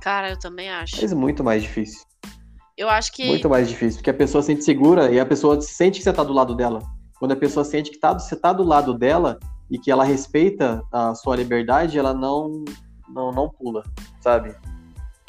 [0.01, 1.01] Cara, eu também acho.
[1.01, 2.03] Mas muito mais difícil.
[2.77, 3.27] Eu acho que.
[3.27, 3.99] Muito mais difícil.
[3.99, 6.55] Porque a pessoa se sente segura e a pessoa sente que você tá do lado
[6.55, 6.81] dela.
[7.19, 9.39] Quando a pessoa sente que tá, você tá do lado dela
[9.71, 12.65] e que ela respeita a sua liberdade, ela não,
[13.09, 13.83] não, não pula,
[14.21, 14.55] sabe?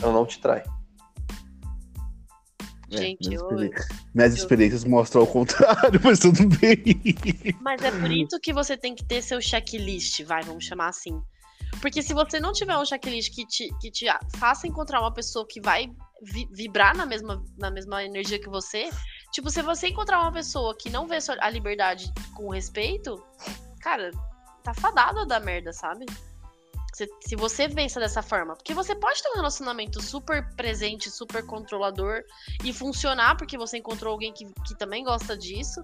[0.02, 0.64] Ela não te trai.
[2.92, 6.78] É, Gente, minhas, eu- experi- minhas experiências mostram ao contrário, mas tudo bem.
[7.62, 11.20] Mas é por isso que você tem que ter seu checklist, vai, vamos chamar assim.
[11.82, 14.06] Porque se você não tiver um checklist que te, que te
[14.38, 15.90] faça encontrar uma pessoa que vai
[16.24, 18.90] vi- vibrar na mesma, na mesma energia que você,
[19.32, 23.22] tipo, se você encontrar uma pessoa que não vê a liberdade com respeito,
[23.82, 24.12] cara,
[24.64, 26.06] tá fadado a dar merda, sabe?
[26.96, 28.56] Se, se você pensa dessa forma.
[28.56, 32.24] Porque você pode ter um relacionamento super presente, super controlador
[32.64, 35.84] e funcionar porque você encontrou alguém que, que também gosta disso.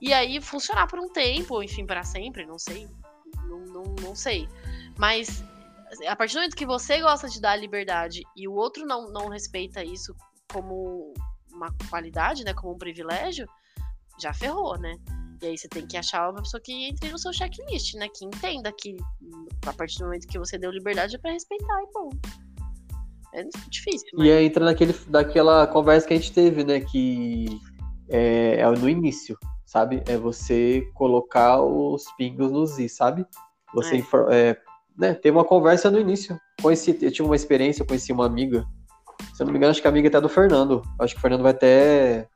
[0.00, 2.88] E aí funcionar por um tempo, enfim, para sempre, não sei.
[3.46, 4.48] Não, não, não sei.
[4.98, 5.40] Mas
[6.08, 9.28] a partir do momento que você gosta de dar liberdade e o outro não, não
[9.28, 10.16] respeita isso
[10.52, 11.14] como
[11.52, 12.52] uma qualidade, né?
[12.54, 13.46] Como um privilégio,
[14.18, 14.96] já ferrou, né?
[15.42, 18.08] E aí você tem que achar uma pessoa que entre no seu checklist, né?
[18.08, 18.96] Que entenda que
[19.66, 22.10] a partir do momento que você deu liberdade é pra respeitar e bom.
[23.32, 24.26] É difícil, mas.
[24.26, 26.80] E aí entra naquele, daquela conversa que a gente teve, né?
[26.80, 27.46] Que
[28.08, 30.02] é, é no início, sabe?
[30.06, 33.24] É você colocar os pingos nos i, sabe?
[33.72, 34.50] Você É.
[34.50, 34.56] é,
[34.98, 36.38] né, teve uma conversa no início.
[36.60, 38.66] Conheci, eu tive uma experiência, eu conheci uma amiga.
[39.32, 40.82] Se eu não me engano, acho que a amiga é até do Fernando.
[40.98, 42.28] Acho que o Fernando vai até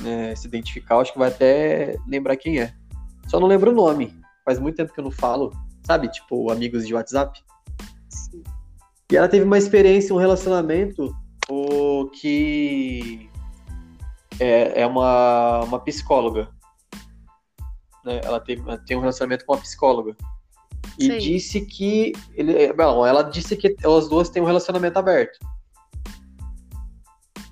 [0.00, 2.74] né, se identificar, acho que vai até lembrar quem é.
[3.28, 4.14] Só não lembro o nome.
[4.44, 5.52] Faz muito tempo que eu não falo,
[5.84, 6.08] sabe?
[6.08, 7.42] Tipo, amigos de WhatsApp.
[8.08, 8.42] Sim.
[9.10, 11.14] E ela teve uma experiência, um relacionamento
[11.48, 13.30] o que
[14.40, 16.48] é, é uma, uma psicóloga.
[18.04, 18.20] Né?
[18.22, 20.16] Ela, ela tem um relacionamento com uma psicóloga.
[20.98, 21.18] E Sei.
[21.18, 22.12] disse que.
[22.34, 25.38] Ele, bom, ela disse que as duas têm um relacionamento aberto.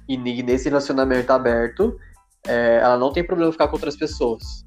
[0.08, 1.98] E ne- nesse relacionamento aberto,
[2.46, 4.64] é, ela não tem problema em ficar com outras pessoas.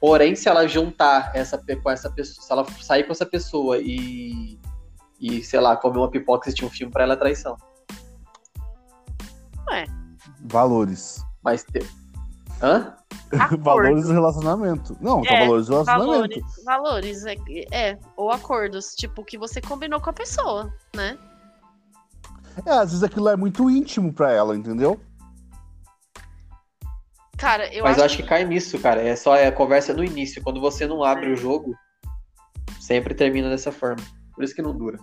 [0.00, 4.60] Porém, se ela juntar essa com essa pessoa, se ela sair com essa pessoa e,
[5.18, 7.56] e sei lá, comer uma pipoca e assistir um filme pra ela é traição.
[10.44, 11.24] Valores.
[11.42, 11.80] Mas te...
[12.62, 12.94] Hã?
[13.32, 13.62] Acordo.
[13.64, 14.96] valores do relacionamento.
[15.00, 16.40] Não, são É, valores do relacionamento.
[16.64, 17.36] Valores, valores é,
[17.72, 21.18] é, ou acordos, tipo, que você combinou com a pessoa, né?
[22.64, 25.00] É, às vezes aquilo é muito íntimo pra ela, entendeu?
[27.36, 29.02] Cara, eu Mas acho, eu acho que cai nisso, cara.
[29.02, 30.42] É só é a conversa no início.
[30.42, 31.32] Quando você não abre É.
[31.32, 31.74] o jogo,
[32.80, 34.02] sempre termina dessa forma.
[34.34, 34.98] Por isso que não dura.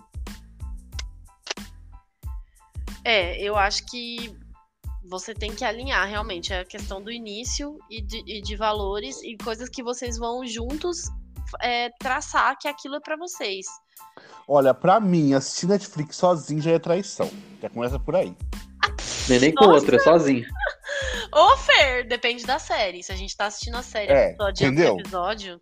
[3.04, 4.36] É, eu acho que
[5.04, 9.36] você tem que alinhar realmente a questão do início e de, e de valores e
[9.36, 11.10] coisas que vocês vão juntos
[11.60, 13.66] é, traçar que aquilo é pra vocês.
[14.46, 17.30] Olha, pra mim, assistir Netflix sozinho já é traição.
[17.60, 18.36] Já começa por aí.
[19.28, 20.44] Nem, nem com outra, é sozinho.
[21.32, 23.02] Ou Fer, depende da série.
[23.02, 24.96] Se a gente tá assistindo a série, É, pessoa adianta entendeu?
[24.96, 25.60] o episódio,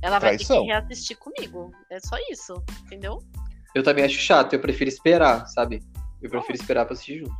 [0.00, 0.62] ela vai ter Traição.
[0.62, 1.70] que reassistir comigo.
[1.90, 2.54] É só isso,
[2.86, 3.18] entendeu?
[3.74, 5.82] Eu também acho chato, eu prefiro esperar, sabe?
[6.22, 7.34] Eu prefiro esperar pra assistir junto.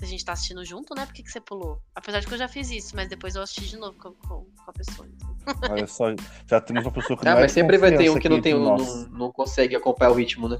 [0.00, 1.04] Se a gente tá assistindo junto, né?
[1.04, 1.78] Por que, que você pulou?
[1.94, 4.46] Apesar de que eu já fiz isso, mas depois eu assisti de novo com, com-
[4.46, 5.06] com a pessoa.
[5.70, 6.06] Olha só,
[6.46, 8.40] já temos uma pessoa que Ah, não é mas sempre vai ter um que não,
[8.40, 10.58] tem, um- não, não consegue acompanhar o ritmo, né?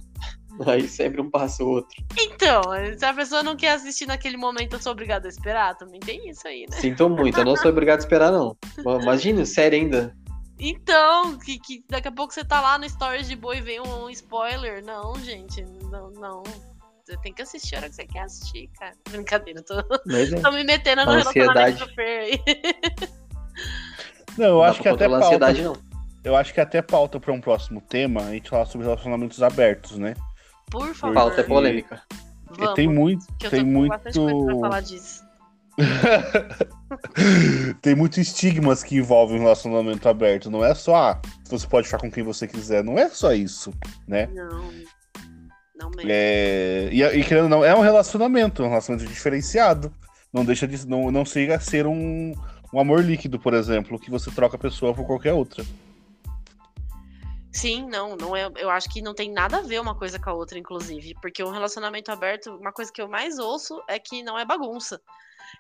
[0.67, 2.05] Aí sempre um passa o outro.
[2.19, 2.61] Então,
[2.99, 5.75] se a pessoa não quer assistir naquele momento, eu sou obrigada a esperar.
[5.75, 6.77] Também tem isso aí, né?
[6.77, 8.55] Sinto muito, eu não sou obrigado a esperar, não.
[9.01, 10.15] Imagina, série ainda.
[10.59, 13.81] Então, que, que daqui a pouco você tá lá no Stories de Boa e vem
[13.81, 14.85] um spoiler.
[14.85, 16.43] Não, gente, não, não.
[17.11, 18.93] Você tem que assistir a hora que você quer assistir, cara.
[19.11, 19.75] Brincadeira, tô,
[20.07, 20.39] Mas é.
[20.41, 22.41] tô me metendo no relacionamento do Fer aí.
[24.39, 25.27] Não, eu Não acho que até pauta.
[25.27, 25.77] ansiedade, não.
[26.23, 29.99] Eu acho que até pauta pra um próximo tema a gente falar sobre relacionamentos abertos,
[29.99, 30.15] né?
[30.71, 31.15] Por favor.
[31.15, 32.01] Pauta é polêmica.
[32.49, 35.25] Vamos, tem muito, que eu tem muito, bastante coisa pra falar disso.
[37.83, 40.49] tem muito estigmas que envolvem um relacionamento aberto.
[40.49, 42.85] Não é só, ah, você pode ficar com quem você quiser.
[42.85, 43.75] Não é só isso,
[44.07, 44.27] né?
[44.27, 45.00] Não.
[45.81, 46.11] Não mesmo.
[46.13, 49.93] É, e, e querendo ou não, é um relacionamento, um relacionamento diferenciado.
[50.33, 50.87] Não deixa de.
[50.87, 52.35] Não, não chega a ser um,
[52.73, 55.65] um amor líquido, por exemplo, que você troca a pessoa por qualquer outra.
[57.53, 58.49] Sim, não, não é.
[58.57, 61.15] Eu acho que não tem nada a ver uma coisa com a outra, inclusive.
[61.21, 65.01] Porque um relacionamento aberto, uma coisa que eu mais ouço é que não é bagunça.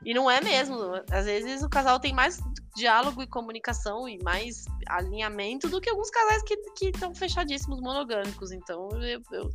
[0.05, 0.77] E não é mesmo.
[1.11, 2.39] Às vezes o casal tem mais
[2.77, 8.53] diálogo e comunicação e mais alinhamento do que alguns casais que estão fechadíssimos, monogâmicos.
[8.53, 9.51] Então eu, eu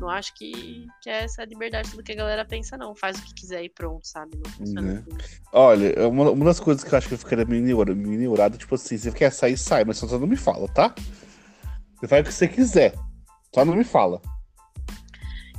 [0.00, 2.94] não acho que, que é essa liberdade do que a galera pensa, não.
[2.94, 4.36] Faz o que quiser e pronto, sabe?
[4.36, 5.04] Não funciona Né.
[5.20, 5.36] assim.
[5.52, 8.56] Olha, uma, uma das coisas que eu acho que eu ficaria meio neura- meio neurado,
[8.58, 10.94] tipo assim, você quer sair, sai, mas só não me fala, tá?
[11.96, 12.94] Você faz o que você quiser.
[13.54, 14.20] Só não me fala.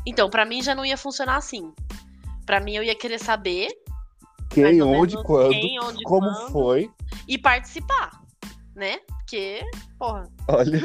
[0.05, 1.73] Então, pra mim já não ia funcionar assim.
[2.45, 3.67] Pra mim eu ia querer saber
[4.49, 6.89] Quem, onde, quando, quem, onde, como quando, foi.
[7.27, 8.09] e participar,
[8.75, 8.99] né?
[9.29, 9.61] Porque,
[9.99, 10.81] porra, Olha.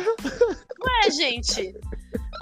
[1.06, 1.74] é, gente.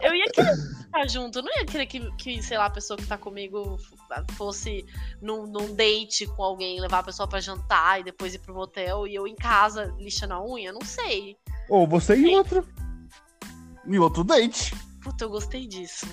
[0.02, 2.96] Eu ia querer ficar junto, eu não ia querer que, que, sei lá, a pessoa
[2.96, 3.78] que tá comigo
[4.32, 4.84] fosse
[5.20, 9.06] num, num date com alguém, levar a pessoa pra jantar e depois ir pro motel
[9.06, 11.36] e eu em casa lixando a unha, não sei.
[11.68, 12.66] Ou você em outro.
[13.86, 14.74] Em outro date.
[15.04, 16.04] Puta, eu gostei disso.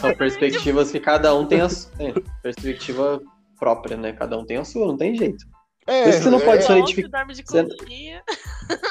[0.00, 1.92] São perspectivas que cada um tem a sua.
[2.00, 2.12] é,
[2.42, 3.22] perspectiva
[3.58, 4.12] própria, né?
[4.12, 5.44] Cada um tem a sua, não tem jeito.
[5.86, 8.22] É, Por isso que você não pode é, Nossa, edific- dorme de você- conchinha.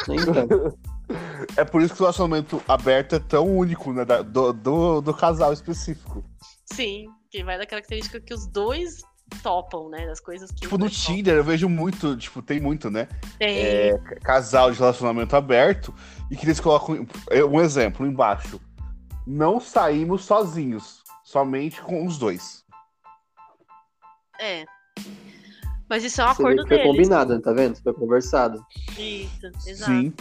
[0.10, 0.78] Então,
[1.58, 4.06] é por isso que o relacionamento aberto é tão único, né?
[4.06, 6.24] Do, do, do casal específico.
[6.66, 9.02] Sim, que vai da característica que os dois
[9.42, 10.06] topam, né?
[10.06, 10.62] Das coisas que.
[10.62, 11.16] Tipo, no dois topam.
[11.16, 13.08] Tinder eu vejo muito, tipo, tem muito, né?
[13.40, 13.58] Tem.
[13.58, 15.94] É, ca- casal de relacionamento aberto
[16.30, 18.62] e que eles colocam é, um exemplo embaixo.
[19.26, 22.63] Não saímos sozinhos, somente com os dois.
[24.44, 24.66] É.
[25.90, 26.92] Mas isso é um você acordo que foi deles.
[26.92, 27.82] combinado, tá vendo?
[27.82, 28.66] Foi conversado.
[28.98, 29.92] Isso, exato.
[29.92, 30.14] Sim.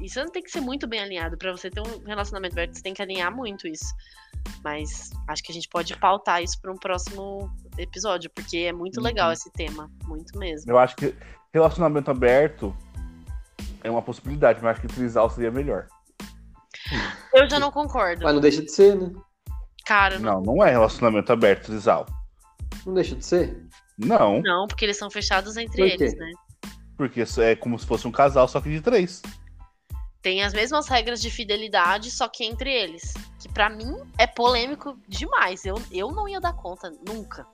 [0.00, 1.36] Isso tem que ser muito bem alinhado.
[1.38, 3.94] Pra você ter um relacionamento aberto, você tem que alinhar muito isso.
[4.64, 9.00] Mas acho que a gente pode pautar isso para um próximo episódio, porque é muito
[9.00, 9.32] legal Uhum.
[9.34, 9.88] esse tema.
[10.04, 10.70] Muito mesmo.
[10.70, 11.14] Eu acho que
[11.52, 12.76] relacionamento aberto
[13.84, 15.86] é uma possibilidade, mas acho que trisal seria melhor.
[17.34, 18.24] Eu já não concordo.
[18.24, 19.12] Mas não deixa de ser, né?
[19.88, 22.04] Cara, não, Não, não é relacionamento aberto trisal.
[22.84, 23.66] Não deixa de ser.
[23.98, 26.04] Não, não, porque eles são fechados entre Por quê?
[26.04, 26.30] eles, né?
[26.96, 29.22] porque isso é como se fosse um casal, só que de três.
[30.20, 33.14] Tem as mesmas regras de fidelidade, só que entre eles.
[33.40, 35.64] Que pra mim é polêmico demais.
[35.64, 37.46] Eu, eu não ia dar conta, nunca.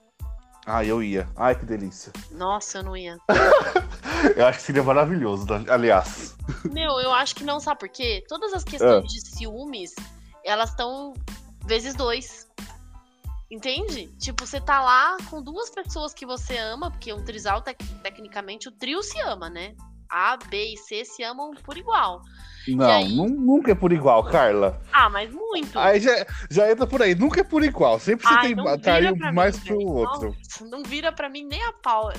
[0.65, 1.29] Ah, eu ia.
[1.37, 2.11] Ai, que delícia.
[2.31, 3.17] Nossa, eu não ia.
[4.35, 5.61] Eu acho que seria maravilhoso, tá?
[5.71, 6.35] aliás.
[6.71, 8.23] Meu, eu acho que não, sabe por quê?
[8.27, 9.07] Todas as questões Ah.
[9.07, 9.93] de ciúmes,
[10.43, 11.13] elas estão
[11.65, 12.47] vezes dois.
[13.49, 14.07] Entende?
[14.17, 18.67] Tipo, você tá lá com duas pessoas que você ama, porque um trisal, tec- tecnicamente,
[18.67, 19.75] o trio se ama, né?
[20.09, 22.21] A, B e C se amam por igual.
[22.67, 23.15] Não, aí?
[23.15, 24.81] nu- nunca é por igual, Carla.
[24.91, 25.77] Ah, mas muito.
[25.77, 27.13] Aí já, já entra por aí.
[27.13, 27.99] Nunca é por igual.
[27.99, 29.89] Sempre você Ai, tem não carinho pra mais mim, pro velho.
[29.91, 30.35] outro.
[30.61, 32.11] Não vira pra mim nem a pau.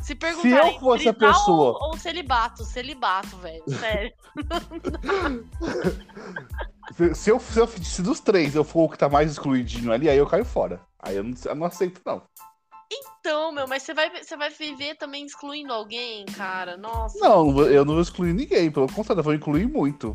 [0.00, 3.62] Se perguntarem, eu fosse a pessoa- Ou, ou celibato, celibato, velho.
[3.68, 4.12] Sério.
[6.96, 9.92] Se, se eu, se eu se dos três eu for o que tá mais excluidinho
[9.92, 10.80] ali, aí eu caio fora.
[11.00, 12.22] Aí eu não, eu não aceito, não.
[12.94, 16.76] Então, meu, mas você vai, você vai viver também excluindo alguém, cara.
[16.76, 17.18] Nossa.
[17.18, 18.70] Não, eu não vou excluir ninguém.
[18.70, 20.14] Pelo contrário, eu vou incluir muito.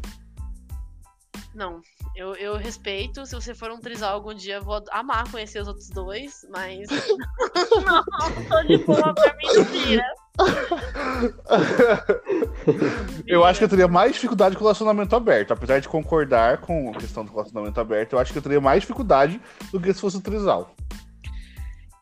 [1.56, 1.82] Não,
[2.16, 3.26] eu, eu respeito.
[3.26, 6.88] Se você for um trisal algum dia, eu vou amar conhecer os outros dois, mas.
[7.84, 8.04] não,
[8.48, 9.36] tô de boa pra
[9.72, 10.06] vira.
[13.26, 15.52] Eu acho que eu teria mais dificuldade com o relacionamento aberto.
[15.52, 18.82] Apesar de concordar com a questão do relacionamento aberto, eu acho que eu teria mais
[18.82, 20.76] dificuldade do que se fosse o trisal.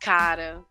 [0.05, 0.63] Cara,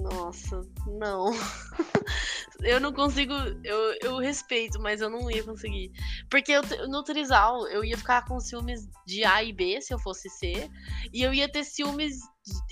[0.00, 1.30] nossa, não.
[2.64, 3.32] eu não consigo.
[3.62, 5.92] Eu, eu respeito, mas eu não ia conseguir.
[6.28, 10.00] Porque eu, no Trisal, eu ia ficar com ciúmes de A e B, se eu
[10.00, 10.68] fosse C.
[11.12, 12.16] E eu ia ter ciúmes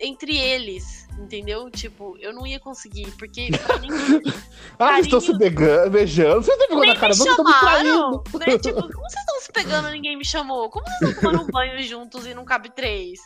[0.01, 1.70] entre eles, entendeu?
[1.70, 3.11] Tipo, eu não ia conseguir.
[3.18, 3.88] Porque pra mim.
[4.78, 6.42] Ah, vocês estão se beijando.
[6.42, 8.24] Vocês estão pegando Nem na cara, me chamaram!
[8.34, 8.59] Né?
[8.59, 10.70] Tipo, como vocês estão se pegando e ninguém me chamou?
[10.70, 13.20] Como vocês estão tomando um banho juntos e não cabe três?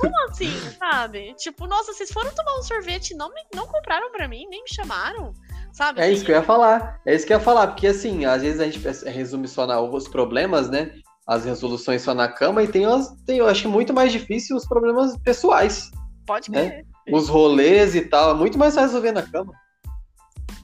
[0.00, 1.34] Como assim, sabe?
[1.34, 4.62] Tipo, nossa, vocês foram tomar um sorvete e não, me, não compraram pra mim, nem
[4.62, 5.32] me chamaram,
[5.72, 6.00] sabe?
[6.00, 7.00] É isso que eu ia falar.
[7.06, 9.80] É isso que eu ia falar, porque assim, às vezes a gente resume só na,
[9.80, 10.92] os problemas, né?
[11.26, 14.66] As resoluções só na cama, e tem, as, tem eu acho muito mais difícil os
[14.66, 15.90] problemas pessoais.
[16.26, 16.70] Pode né?
[16.70, 16.86] crer.
[17.12, 19.52] Os rolês e tal, é muito mais fácil resolver na cama.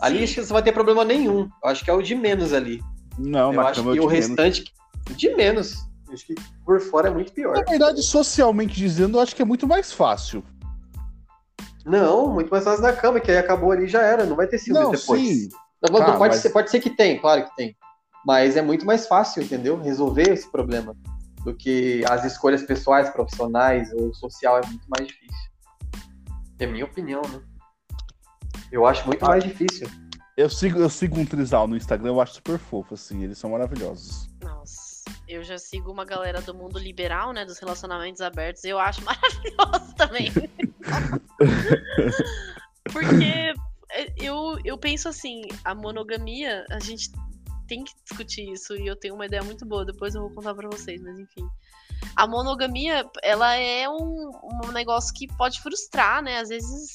[0.01, 0.25] Ali Sim.
[0.25, 1.49] acho que você não vai ter problema nenhum.
[1.63, 2.83] Eu acho que é o de menos ali.
[3.19, 4.29] Não, eu na acho cama que eu o te menos.
[4.29, 4.65] restante,
[5.11, 5.77] de menos.
[6.15, 6.35] Acho que
[6.65, 7.55] por fora é muito pior.
[7.55, 10.43] Na verdade, socialmente dizendo, eu acho que é muito mais fácil.
[11.85, 14.47] Não, muito mais fácil na cama, que aí acabou ali e já era, não vai
[14.47, 15.21] ter ciúmes Não, depois.
[15.21, 15.49] sim.
[15.83, 17.77] Não, Tá, pode, mas- ser, pode ser que tem, claro que tem.
[18.27, 19.79] Mas é muito mais fácil, entendeu?
[19.79, 20.97] Resolver esse problema
[21.45, 25.51] do que as escolhas pessoais, profissionais ou social é muito mais difícil.
[26.59, 27.43] É minha opinião, né?
[28.73, 29.29] Eu acho muito Ah.
[29.29, 29.87] mais difícil.
[30.39, 33.51] Eu sigo, eu sigo um trisal no Instagram, eu acho super fofo, assim, eles são
[33.51, 34.27] maravilhosos.
[34.43, 34.81] Nossa,
[35.29, 37.45] eu já sigo uma galera do mundo liberal, né?
[37.45, 38.65] Dos relacionamentos abertos.
[38.65, 40.33] Eu acho maravilhoso também.
[42.93, 43.55] Porque
[43.91, 47.11] é, eu, eu penso assim, a monogamia, a gente
[47.67, 50.55] tem que discutir isso e eu tenho uma ideia muito boa, depois eu vou contar
[50.55, 51.49] pra vocês, mas enfim.
[52.15, 54.31] A monogamia, ela é um,
[54.65, 56.39] um negócio que pode frustrar, né?
[56.39, 56.95] Às vezes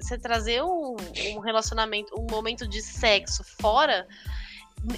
[0.00, 0.96] você trazer um,
[1.34, 4.06] um relacionamento, um momento de sexo fora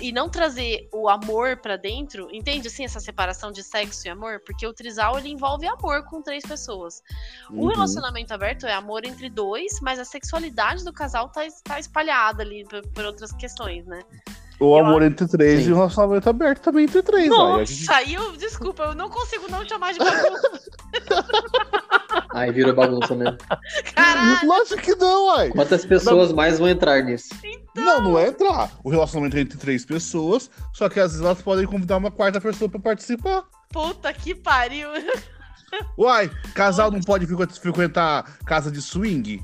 [0.01, 4.41] e não trazer o amor pra dentro, entende assim essa separação de sexo e amor?
[4.45, 7.03] Porque o trisal ele envolve amor com três pessoas.
[7.51, 7.68] O Uhum.
[7.68, 12.64] relacionamento aberto é amor entre dois, mas a sexualidade do casal tá, tá espalhada ali
[12.64, 14.01] por, por outras questões, né?
[14.61, 15.70] O eu amor entre três Sim.
[15.70, 19.51] e o relacionamento aberto também entre três, gente- Nossa, aí eu, desculpa, eu não consigo
[19.51, 20.51] não chamar de bagunça.
[22.33, 23.37] Aí vira bagunça, né?
[23.95, 25.49] Caralho, Lógico que não, uai.
[25.51, 27.28] Quantas pessoas mais vão entrar nisso?
[27.74, 28.70] Não, não é entrar.
[28.85, 32.41] O relacionamento é entre três pessoas, só que às vezes elas podem convidar uma quarta
[32.41, 33.45] pessoa pra participar.
[33.72, 34.89] puta que pariu.
[35.99, 39.43] Uai, casal não pode frequ- frequentar casa de swing?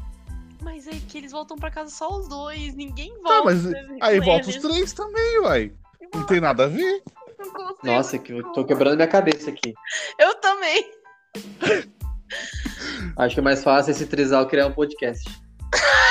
[0.63, 3.45] Mas é que eles voltam pra casa só os dois, ninguém Tá, volta.
[3.45, 5.73] mas né, aí volta os três também, uai.
[6.15, 7.03] Não tem nada a ver.
[7.85, 7.95] Não.
[7.95, 9.73] Nossa, que eu tô quebrando minha cabeça aqui.
[10.19, 10.91] Eu também.
[13.17, 15.25] Acho que é mais fácil esse trisal criar um podcast.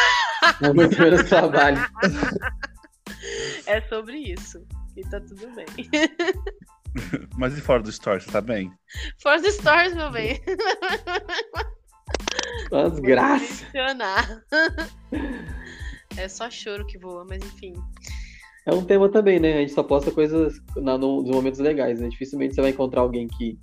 [0.62, 1.78] É muito menos trabalho.
[3.66, 4.64] É sobre isso.
[4.96, 5.66] E tá tudo bem.
[7.36, 8.72] Mas e fora do você tá bem?
[9.22, 10.40] For the stars, meu bem.
[12.92, 13.66] Desgraça.
[13.66, 14.44] Mencionar.
[16.16, 17.74] É só choro que voa, mas enfim.
[18.66, 19.54] É um tema também, né?
[19.54, 22.08] A gente só posta coisas na, no- nos momentos legais, né?
[22.08, 23.58] Dificilmente você vai encontrar alguém que,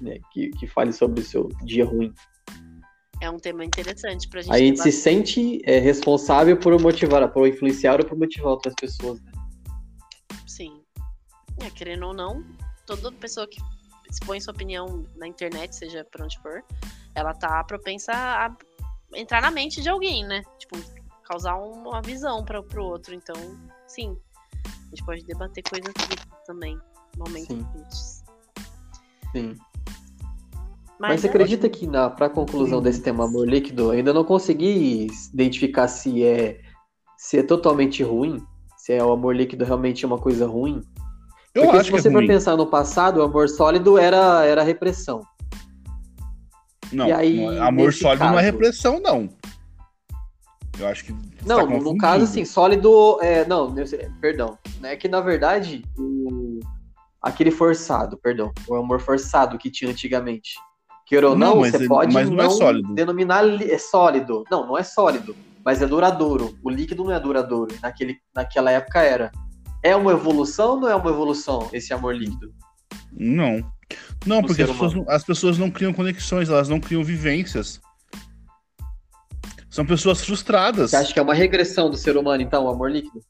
[0.00, 2.12] né, que, que fale sobre o seu dia ruim.
[3.20, 4.54] É um tema interessante pra gente.
[4.54, 8.74] Aí a gente se sente é, responsável por motivar, por influenciar ou por motivar outras
[8.80, 9.32] pessoas, né?
[10.46, 10.82] Sim.
[11.60, 12.44] É, querendo ou não,
[12.86, 13.60] toda pessoa que
[14.10, 16.62] expõe sua opinião na internet, seja por onde for,
[17.14, 18.56] ela tá propensa a
[19.14, 20.42] entrar na mente de alguém, né?
[20.58, 20.78] Tipo,
[21.24, 23.14] causar uma visão para pro outro.
[23.14, 23.36] Então,
[23.86, 24.16] sim.
[24.64, 25.92] A gente pode debater coisas
[26.46, 26.78] também.
[27.16, 27.66] Momentos Sim.
[29.32, 29.56] Sim.
[31.00, 34.24] Mas, você é- acredita que na pra conclusão desse tema amor líquido, eu ainda não
[34.24, 36.60] consegui identificar se é
[37.16, 38.40] se é totalmente ruim,
[38.76, 40.82] se é o amor líquido realmente é uma coisa ruim?
[41.54, 44.44] Eu Porque acho se que você é for pensar no passado, o amor sólido era
[44.44, 45.22] era repressão.
[46.92, 48.44] Não, E aí, não é- amor sólido não é caso?
[48.52, 49.28] repressão, não.
[50.78, 51.12] Eu acho que.
[51.12, 53.18] você Não, tá no- caso, assim, sólido.
[53.20, 53.74] É, não,
[54.20, 54.56] perdão.
[54.82, 56.60] É que, na verdade, o,
[57.20, 60.54] aquele forçado, perdão, o amor forçado que tinha antigamente.
[61.08, 62.94] Queira ou Não, não, você ele- pode mas não é sólido.
[62.94, 64.44] denominar é sólido.
[64.50, 65.34] Não, não é sólido,
[65.64, 66.54] mas é duradouro.
[66.62, 67.74] O líquido não é duradouro.
[67.82, 69.32] Naquele, naquela época era.
[69.82, 72.52] É uma evolução ou não é uma evolução esse amor líquido?
[73.10, 73.64] Não.
[74.26, 77.80] Não, Do porque as pessoas, não- as pessoas não criam conexões, elas não criam vivências.
[79.70, 80.90] São pessoas frustradas.
[80.90, 83.20] Você acha que é uma regressão do ser humano, então, o amor líquido?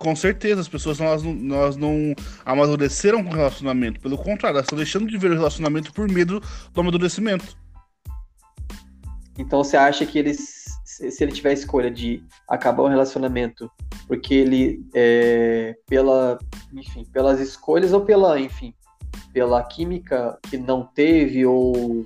[0.00, 4.00] Com certeza, as pessoas elas elas não amadureceram com o relacionamento.
[4.00, 6.40] Pelo contrário, elas estão deixando de ver o relacionamento por medo
[6.72, 7.54] do amadurecimento.
[9.38, 13.70] Então você acha que ele, se se ele tiver a escolha de acabar o relacionamento
[14.10, 16.36] porque ele, é, pela,
[16.72, 18.74] enfim, pelas escolhas ou pela, enfim,
[19.32, 22.04] pela química que não teve ou,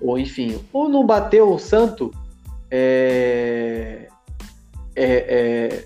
[0.00, 2.10] ou enfim, ou não bateu o santo,
[2.68, 4.08] é,
[4.96, 5.84] é, é,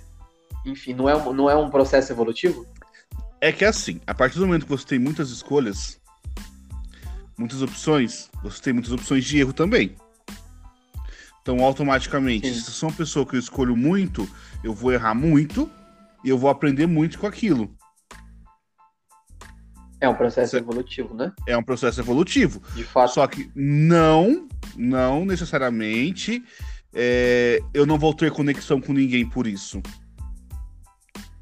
[0.71, 2.66] enfim, não é, um- não é um processo evolutivo?
[3.41, 6.01] É que é assim, a partir do momento que você tem muitas escolhas,
[7.39, 9.97] muitas opções, você tem muitas opções de erro também.
[11.41, 12.61] Então, automaticamente, Sim.
[12.61, 14.29] se eu sou uma pessoa que eu escolho muito,
[14.62, 15.71] eu vou errar muito
[16.23, 17.75] e eu vou aprender muito com aquilo.
[20.01, 21.33] É um processo evolutivo, né?
[21.47, 22.62] É um processo evolutivo.
[22.75, 23.14] De fato.
[23.14, 24.47] Só que não,
[24.77, 26.45] não necessariamente
[26.93, 29.83] é, eu não vou ter conexão com ninguém por isso.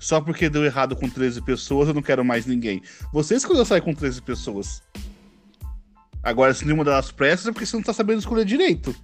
[0.06, 2.80] Só porque deu errado com 13 pessoas, eu não quero mais ninguém.
[3.12, 4.80] Você escolheu sair com 13 pessoas.
[6.22, 8.94] Agora, se nenhuma delas presta, é porque você não tá sabendo escolher direito.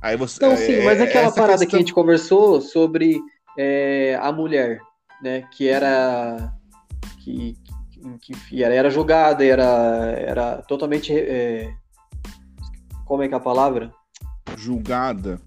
[0.00, 0.42] Aí você.
[0.42, 3.20] Não, é- sim, mas é aquela essa parada que questão- a gente conversou sobre
[3.58, 4.80] é, a mulher,
[5.22, 5.42] né?
[5.52, 6.54] Que era.
[7.22, 7.54] Que,
[8.22, 11.12] que, que era, era julgada, era, era totalmente.
[11.12, 11.70] é,
[13.04, 13.92] como é que é a palavra?
[14.56, 15.38] Julgada.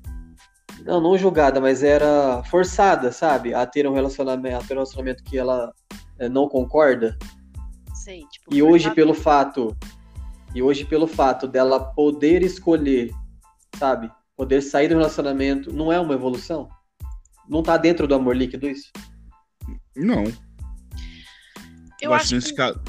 [0.82, 3.54] Não, não julgada, mas era forçada, sabe?
[3.54, 5.72] A ter um relacionamento, a ter um relacionamento que ela
[6.20, 7.18] é, não concorda.
[7.94, 9.76] Sei, tipo, E hoje, pelo fato.
[10.54, 13.12] E hoje, pelo fato dela poder escolher,
[13.78, 14.12] sabe?
[14.36, 16.70] Poder sair do relacionamento, não é uma evolução?
[17.48, 18.92] Não tá dentro do amor líquido isso?
[19.96, 20.24] Não.
[22.02, 22.56] Eu acho nesse que...
[22.56, 22.82] caso.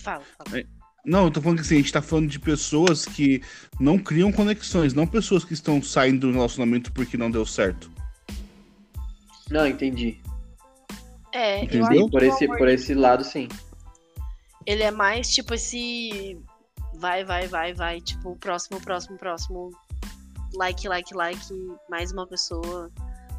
[0.00, 0.64] Fala, fala.
[1.04, 3.42] Não, eu tô falando que assim, a gente tá falando de pessoas que
[3.80, 7.90] não criam conexões, não pessoas que estão saindo do relacionamento porque não deu certo.
[9.50, 10.20] Não, entendi.
[11.32, 12.08] É, eu Entendeu?
[12.08, 13.48] por esse, por esse lado, sim.
[14.64, 16.38] ele é mais tipo esse
[16.94, 19.70] vai, vai, vai, vai, tipo, próximo, próximo, próximo,
[20.54, 21.40] like, like, like,
[21.90, 22.90] mais uma pessoa,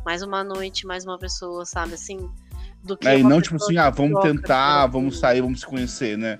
[0.06, 2.30] mais uma noite, mais uma pessoa, sabe, assim,
[2.84, 5.62] do que É, e não tipo assim, ah, vamos troca, tentar, troca, vamos sair, vamos
[5.62, 6.40] se conhecer, né?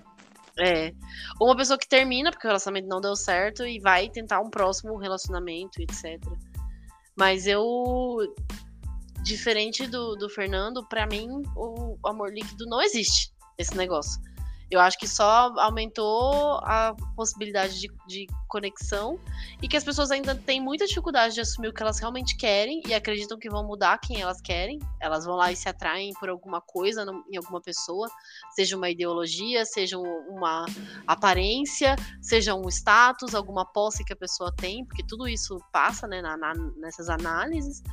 [0.60, 0.94] É.
[1.40, 4.50] Ou uma pessoa que termina porque o relacionamento não deu certo e vai tentar um
[4.50, 6.22] próximo relacionamento, etc.
[7.16, 8.18] Mas eu.
[9.24, 13.32] Diferente do, do Fernando, pra mim, o amor líquido não existe.
[13.58, 14.22] Esse negócio.
[14.74, 19.20] Eu acho que só aumentou a possibilidade de, de conexão
[19.62, 22.82] e que as pessoas ainda têm muita dificuldade de assumir o que elas realmente querem
[22.88, 24.80] e acreditam que vão mudar quem elas querem.
[25.00, 28.10] Elas vão lá e se atraem por alguma coisa em alguma pessoa
[28.56, 30.66] seja uma ideologia, seja um- uma
[31.06, 36.22] aparência, seja um status, alguma posse que a pessoa tem, porque tudo isso passa né,
[36.22, 37.84] na- na- nessas análises.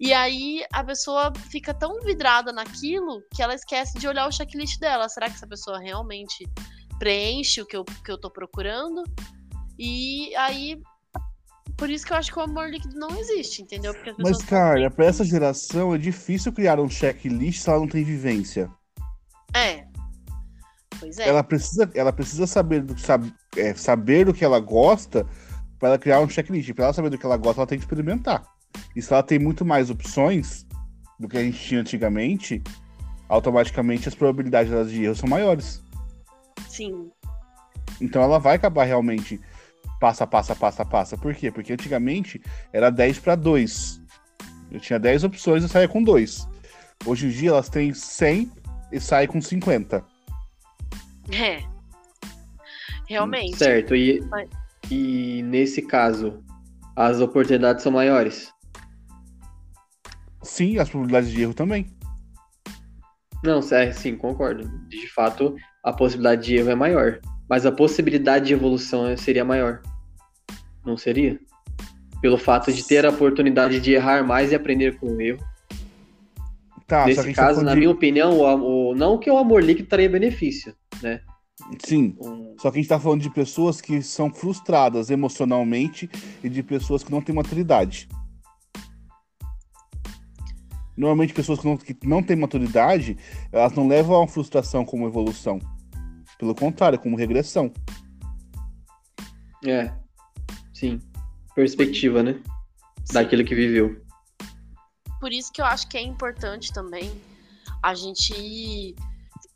[0.00, 4.78] E aí a pessoa fica tão vidrada naquilo que ela esquece de olhar o checklist
[4.78, 5.08] dela.
[5.08, 6.48] Será que essa pessoa realmente
[6.98, 9.02] preenche o que eu, que eu tô procurando?
[9.78, 10.80] E aí.
[11.76, 13.94] Por isso que eu acho que o amor líquido não existe, entendeu?
[14.18, 18.68] Mas, cara, pra essa geração é difícil criar um checklist se ela não tem vivência.
[19.54, 19.86] É.
[20.98, 21.28] Pois é.
[21.28, 25.24] Ela precisa, ela precisa saber do, sab, é, saber do que ela gosta
[25.78, 26.72] pra ela criar um checklist.
[26.74, 28.44] Pra ela saber do que ela gosta, ela tem que experimentar.
[28.94, 30.66] E se ela tem muito mais opções
[31.18, 32.62] do que a gente tinha antigamente,
[33.28, 35.82] automaticamente as probabilidades delas de erro são maiores.
[36.68, 37.10] Sim.
[38.00, 39.40] Então ela vai acabar realmente
[40.00, 41.16] passa, passa, passa, passa.
[41.16, 41.50] Por quê?
[41.50, 42.40] Porque antigamente
[42.72, 44.00] era 10 para 2.
[44.70, 46.46] Eu tinha 10 opções e saía com 2.
[47.06, 48.50] Hoje em dia elas têm 100
[48.92, 50.04] e saem com 50.
[51.32, 51.62] É.
[53.08, 53.56] Realmente.
[53.56, 53.94] Certo.
[53.94, 54.48] E, Mas-
[54.90, 56.42] e nesse caso,
[56.94, 58.52] as oportunidades são maiores?
[60.48, 61.86] Sim, as probabilidades de erro também.
[63.44, 64.68] Não, é, sim, concordo.
[64.88, 67.20] De fato, a possibilidade de erro é maior.
[67.48, 69.80] Mas a possibilidade de evolução seria maior.
[70.84, 71.38] Não seria?
[72.20, 75.38] Pelo fato de ter a oportunidade de errar mais e aprender com o erro.
[76.86, 79.88] Tá, Nesse tá caso, na de- minha opinião, o, o- não que o amor líquido
[79.88, 81.20] traria benefício, né?
[81.84, 82.16] Sim.
[82.20, 86.08] Um- Só que a gente tá falando de pessoas que são frustradas emocionalmente
[86.42, 88.08] e de pessoas que não têm maturidade.
[90.98, 93.16] Normalmente, pessoas que não, que não têm maturidade,
[93.52, 95.60] elas não levam a frustração como evolução.
[96.36, 97.72] Pelo contrário, como regressão.
[99.64, 99.92] é,
[100.74, 101.00] sim.
[101.54, 102.40] Perspectiva, né?
[103.12, 104.02] Daquilo que viveu.
[105.20, 107.10] Por isso que eu acho que é importante também
[107.82, 108.94] a gente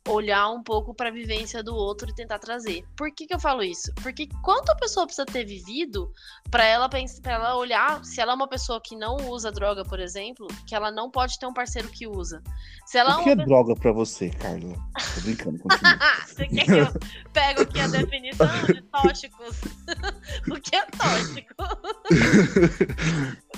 [0.09, 2.85] olhar um pouco para a vivência do outro e tentar trazer.
[2.97, 3.93] Por que, que eu falo isso?
[4.03, 6.11] Porque quanto a pessoa precisa ter vivido
[6.51, 9.85] para ela pensar, para ela olhar, se ela é uma pessoa que não usa droga,
[9.85, 12.43] por exemplo, que ela não pode ter um parceiro que usa.
[12.87, 14.75] Se ela O que é é uma droga pra você, Carla?
[15.15, 15.59] Tô brincando,
[16.27, 16.87] você quer que eu
[17.33, 19.61] pego aqui a definição de tóxicos?
[20.51, 21.55] o que é tóxico?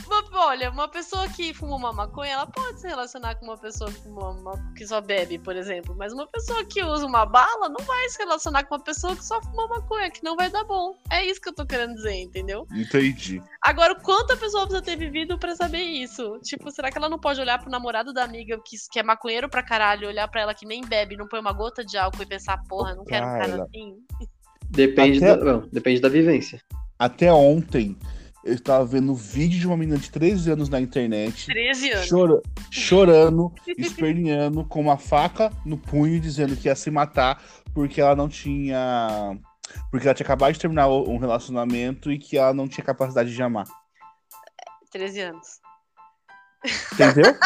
[0.06, 3.90] Uma- Olha, uma pessoa que fuma uma maconha, ela pode se relacionar com uma pessoa
[3.90, 5.94] que, fuma uma- que só bebe, por exemplo.
[5.96, 9.24] Mas uma pessoa que usa uma bala não vai se relacionar com uma pessoa que
[9.24, 10.94] só fuma maconha, que não vai dar bom.
[11.10, 12.66] É isso que eu tô querendo dizer, entendeu?
[12.72, 13.42] Entendi.
[13.62, 16.38] Agora, o quanto a pessoa precisa ter vivido pra saber isso?
[16.42, 19.48] Tipo, será que ela não pode olhar pro namorado da amiga que, que é maconheiro
[19.48, 22.26] pra caralho, olhar pra ela que nem bebe, não põe uma gota de álcool e
[22.26, 23.96] pensar, porra, não quero um cara assim?
[24.68, 26.60] Depende, Até- da, não, depende da vivência.
[26.98, 27.96] Até ontem,
[28.44, 31.46] eu estava vendo vídeo de uma menina de 13 anos na internet.
[31.46, 32.08] 13 anos.
[32.08, 37.42] Chora- chorando, esperneando, com uma faca no punho, dizendo que ia se matar
[37.72, 39.36] porque ela não tinha.
[39.90, 43.42] Porque ela tinha acabado de terminar um relacionamento e que ela não tinha capacidade de
[43.42, 43.66] amar.
[44.92, 45.46] 13 anos.
[46.92, 47.34] Entendeu?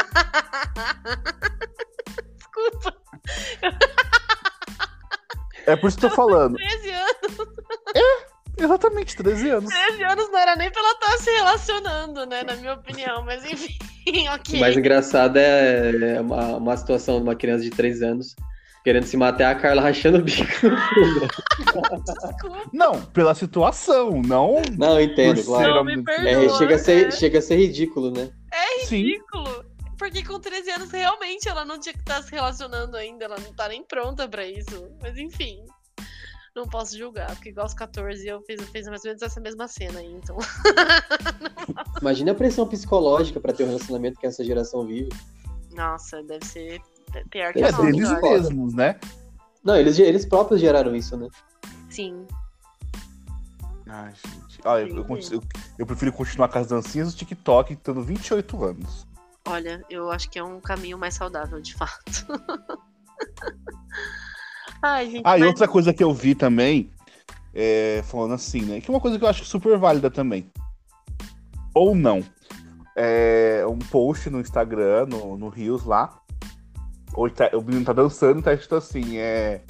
[2.36, 2.94] Desculpa,
[5.66, 6.56] É por isso que eu tô falando.
[6.58, 7.14] 13 anos.
[8.58, 9.70] Exatamente, 13 anos.
[9.70, 12.42] 13 anos não era nem pra ela estar se relacionando, né?
[12.42, 13.78] Na minha opinião, mas enfim,
[14.34, 14.56] ok.
[14.56, 18.34] O mais engraçado é, é uma, uma situação de uma criança de 3 anos
[18.88, 20.46] Querendo se matar é a Carla rachando o bico.
[21.58, 24.62] Desculpa, Não, pela situação, não.
[24.78, 25.84] Não, entendo, claro.
[25.84, 26.30] Não, perdoa.
[26.30, 27.10] É, chega, a ser, né?
[27.10, 28.30] chega a ser ridículo, né?
[28.84, 29.02] Sim.
[29.02, 29.64] ridículo.
[29.98, 33.26] Porque com 13 anos, realmente, ela não tinha que estar se relacionando ainda.
[33.26, 34.88] Ela não tá nem pronta pra isso.
[35.02, 35.58] Mas enfim.
[36.58, 39.40] Não posso julgar, porque igual aos 14 eu fiz, eu fiz mais ou menos essa
[39.40, 40.36] mesma cena aí, então.
[42.02, 45.08] Imagina a pressão psicológica pra ter o relacionamento que essa geração vive.
[45.70, 46.80] Nossa, deve ser
[47.30, 48.20] pior que É É a deles olha.
[48.22, 48.98] mesmos, né?
[49.62, 51.28] Não, eles, eles próprios geraram isso, né?
[51.88, 52.26] Sim.
[53.86, 54.58] Ai, gente.
[54.64, 55.42] Eu, eu- eu-
[55.78, 59.06] eu prefiro continuar com as dancinhas do TikTok tendo 28 anos.
[59.46, 62.26] Olha, eu acho que é um caminho mais saudável, de fato.
[64.82, 65.22] Ai, gente.
[65.24, 66.90] Ah, e mas- outra coisa que eu vi também,
[67.54, 68.80] é, falando assim, né?
[68.80, 70.50] Que é uma coisa que eu acho super válida também.
[71.74, 72.22] Ou não.
[72.96, 76.20] É um post no Instagram, no, no Rios lá.
[77.14, 79.62] Ou tá- o menino tá dançando e tá escrito assim, é.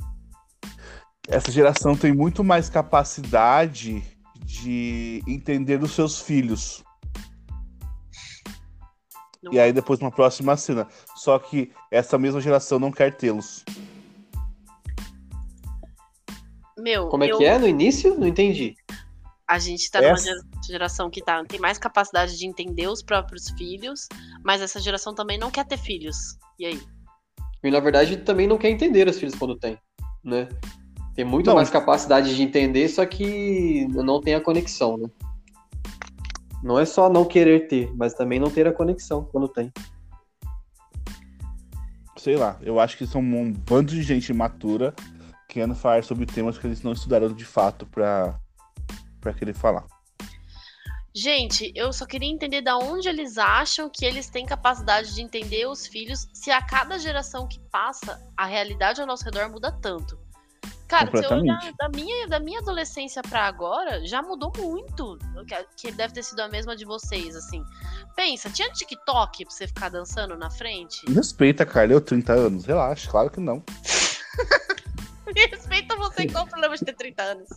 [1.28, 4.02] Essa geração tem muito mais capacidade
[4.44, 6.82] de entender os seus filhos.
[9.42, 10.86] Não- E aí depois uma próxima cena.
[11.14, 13.64] Só que essa mesma geração não quer tê-los.
[16.89, 18.18] Meu, Como é eu- que é no início?
[18.18, 18.74] Não entendi.
[19.47, 20.16] A gente tá numa
[20.66, 24.09] geração que tá, tem mais capacidade de entender os próprios filhos,
[24.43, 26.16] mas essa geração também não quer ter filhos.
[26.59, 26.80] E aí?
[27.62, 29.76] E na verdade também não quer entender os filhos quando tem,
[30.24, 30.49] né?
[31.14, 31.57] Tem muito Não.
[31.57, 35.09] mais capacidade de entender, só que não tem a conexão, né?
[36.62, 39.70] Não é só não querer ter, mas também não ter a conexão quando tem.
[42.16, 44.93] sei lá, eu acho que são um bando de gente imatura
[45.49, 48.38] querendo falar sobre temas que eles não estudaram de fato pra,
[49.20, 49.84] pra querer falar.
[51.14, 55.66] Gente, eu só queria entender da onde eles acham que eles têm capacidade de entender
[55.66, 60.18] os filhos se a cada geração que passa, a realidade ao nosso redor muda tanto.
[60.86, 65.18] Cara, se eu olhar da minha, da minha adolescência pra agora, já mudou muito.
[65.76, 67.62] Que- deve ter sido a mesma de vocês, assim.
[68.14, 71.05] Pensa, tinha TikTok pra você ficar dançando na frente?
[71.12, 73.62] Respeita, Carla, eu 30 anos, relaxa, claro que não.
[75.51, 77.49] Respeita você, qual o problema de ter 30 anos?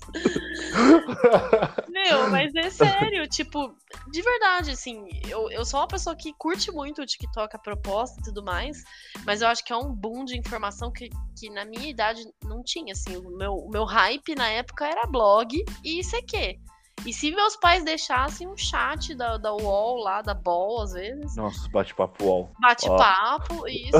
[1.90, 3.76] Meu, mas é sério, tipo,
[4.12, 8.20] de verdade, assim, eu, eu sou uma pessoa que curte muito o TikTok, a proposta
[8.20, 8.84] e tudo mais,
[9.26, 12.64] mas eu acho que é um boom de informação que, que na minha idade não
[12.64, 16.60] tinha, assim, o meu, o meu hype na época era blog e ICQ.
[17.06, 21.36] E se meus pais deixassem um chat da, da UOL lá, da BOL, às vezes,
[21.36, 22.52] Nossa, bate-papo UOL.
[22.60, 23.98] bate-papo, isso,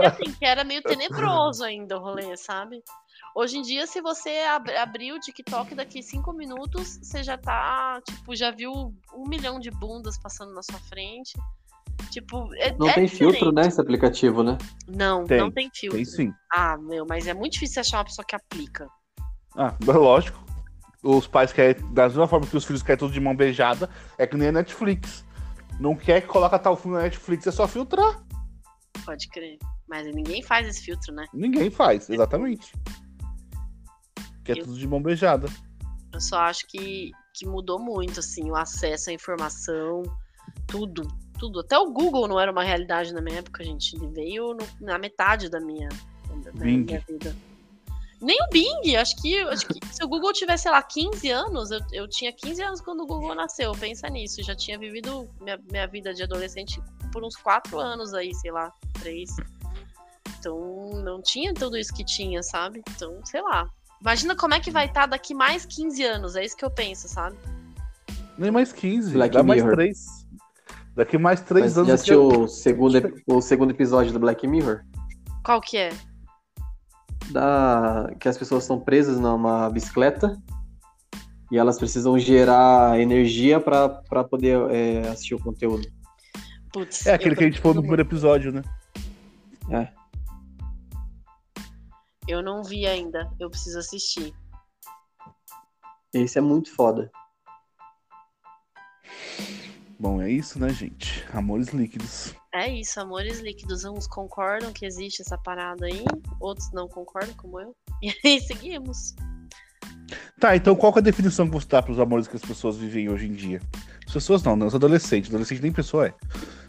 [0.00, 2.84] e assim, que era meio tenebroso ainda o rolê, sabe?
[3.36, 8.00] Hoje em dia, se você ab abrir o TikTok daqui cinco minutos, você já tá,
[8.00, 8.72] tipo, já viu
[9.14, 11.34] um milhão de bundas passando na sua frente.
[12.10, 13.54] Tipo, é, Não é tem filtro, diferente.
[13.56, 14.56] né, esse aplicativo, né?
[14.88, 15.98] Não, Tem, não tem filtro.
[15.98, 16.32] Tem sim.
[16.50, 18.88] Ah, meu, mas é muito difícil achar uma pessoa que aplica.
[19.54, 20.42] Ah, lógico.
[21.02, 24.26] Os pais querem, da mesma forma que os filhos querem tudo de mão beijada, é
[24.26, 25.26] que nem a Netflix.
[25.78, 28.24] Não quer que coloca tal filme na Netflix, é só filtrar.
[29.04, 29.58] Pode crer.
[29.86, 31.26] Mas ninguém faz esse filtro, né?
[31.34, 32.72] Ninguém faz, exatamente.
[34.46, 35.48] Que é tudo de mão beijada.
[36.12, 40.02] Eu só acho que, que mudou muito, assim, o acesso à informação,
[40.66, 41.06] tudo,
[41.38, 41.60] tudo.
[41.60, 43.94] Até o Google não era uma realidade na minha época, gente.
[43.96, 45.88] Ele veio no- na metade da minha,
[46.44, 46.52] da
[46.86, 47.36] minha vida.
[48.18, 51.70] Nem o Bing, acho que, acho que se o Google tivesse, sei lá, 15 anos,
[51.70, 54.42] eu, eu tinha 15 anos quando o Google nasceu, pensa nisso.
[54.42, 56.80] Já tinha vivido minha, minha vida de adolescente
[57.12, 59.28] por uns 4 anos aí, sei lá, 3.
[60.38, 62.82] Então, não tinha tudo isso que tinha, sabe?
[62.90, 63.68] Então, sei lá.
[64.00, 67.08] Imagina como é que vai estar daqui mais 15 anos, é isso que eu penso,
[67.08, 67.36] sabe?
[68.38, 69.76] Nem mais 15, Black dá mais Mirror.
[69.76, 69.98] 3.
[70.94, 71.86] Daqui mais 3 Mas anos.
[71.88, 74.80] já eu assistiu quero- o segundo, o segundo episódio do Black Mirror?
[75.44, 75.90] Qual que é?
[77.30, 78.10] Da...
[78.20, 80.36] Que as pessoas estão presas numa bicicleta
[81.50, 85.86] e elas precisam gerar energia pra pra poder é, assistir o conteúdo.
[86.72, 87.06] Putz.
[87.06, 88.62] É aquele eu que a gente falou no primeiro episódio, né?
[89.70, 89.88] É.
[92.28, 94.34] Eu não vi ainda, eu preciso assistir.
[96.12, 97.10] Esse é muito foda.
[99.98, 101.24] Bom, é isso, né, gente?
[101.32, 102.34] Amores líquidos.
[102.52, 103.84] É isso, amores líquidos.
[103.84, 106.04] Uns concordam que existe essa parada aí,
[106.40, 107.74] outros não concordam, como eu.
[108.02, 109.14] E aí seguimos.
[110.38, 112.76] Tá, então qual que é a definição que você dá pros amores que as pessoas
[112.76, 113.62] vivem hoje em dia?
[114.06, 114.66] As pessoas não, né?
[114.66, 115.30] Os adolescentes.
[115.30, 116.14] Adolescente nem pessoa é.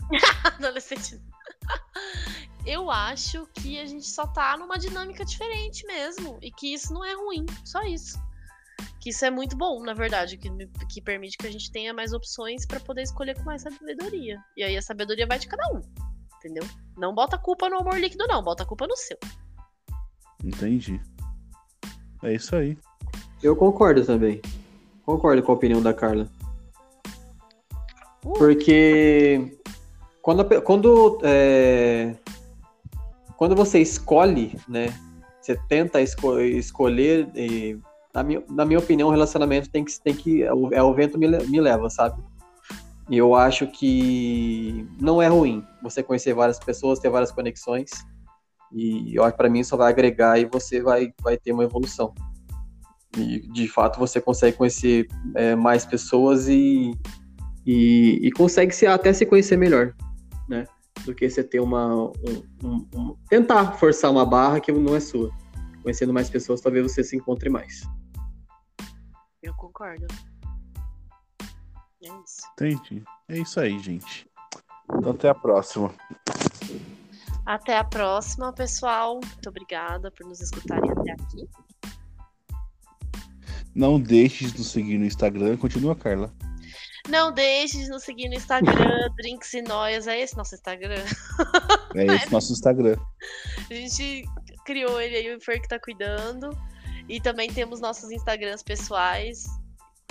[0.58, 1.20] Adolescente.
[2.68, 6.38] Eu acho que a gente só tá numa dinâmica diferente mesmo.
[6.41, 7.45] E que isso não é ruim.
[7.64, 8.22] Só isso.
[8.99, 10.38] Que isso é muito bom, na verdade.
[10.38, 10.49] Que,
[10.89, 14.38] que permite que a gente tenha mais opções pra poder escolher com mais sabedoria.
[14.57, 15.81] E aí a sabedoria vai de cada um.
[16.39, 16.64] Entendeu?
[16.98, 18.44] Não bota a culpa no amor líquido, não.
[18.44, 19.18] Bota a culpa no seu.
[20.44, 21.02] Entendi.
[22.22, 22.77] É isso aí.
[23.41, 24.41] Eu concordo também.
[25.06, 26.30] Concordo com a opinião da Carla.
[28.26, 28.34] Uh.
[28.34, 29.57] Porque
[30.22, 32.14] quando, quando, é,
[33.38, 34.88] quando você escolhe, né?
[35.40, 37.80] Você tenta esco- escolher, e,
[38.14, 40.02] na, minha, na minha opinião, o relacionamento tem que.
[40.02, 42.22] Tem que é, o, é vento me, me leva, sabe?
[43.10, 47.90] E eu acho que não é ruim você conhecer várias pessoas, ter várias conexões.
[48.74, 52.14] E pra mim só vai agregar e você vai, vai ter uma evolução.
[53.16, 56.92] E de fato você consegue conhecer é, mais pessoas e,
[57.66, 59.94] e, e consegue se, até se conhecer melhor,
[60.50, 60.66] né?
[61.08, 61.96] Do que você ter uma.
[61.96, 62.12] um-
[62.62, 65.32] um- um- tentar forçar uma barra que não é sua.
[65.82, 67.84] Conhecendo mais pessoas, talvez você se encontre mais.
[69.42, 70.06] Eu concordo.
[72.04, 72.42] É isso.
[72.52, 73.04] Entendi.
[73.30, 74.30] É isso aí, gente.
[74.94, 75.94] Então até a próxima.
[77.46, 79.22] Até a próxima, pessoal.
[79.24, 81.50] Muito obrigada por nos escutarem até aqui.
[83.74, 85.56] Não deixe de nos seguir no Instagram.
[85.56, 86.34] Continua, Carla.
[87.07, 90.07] Não deixe de nos seguir no Instagram, Drinks e Noias.
[90.07, 91.03] É esse nosso Instagram.
[91.95, 92.98] É esse nosso Instagram.
[93.69, 94.24] A gente
[94.65, 96.49] criou ele aí, o Fer que tá cuidando.
[97.07, 99.45] E também temos nossos Instagrams pessoais.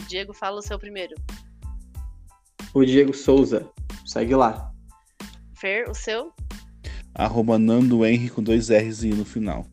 [0.08, 1.14] Diego, fala o seu primeiro.
[2.72, 3.68] O Diego Souza,
[4.04, 4.70] segue lá.
[5.54, 6.32] Fer, o seu.
[7.14, 9.66] Arroba Nando Henry com dois R's e no final.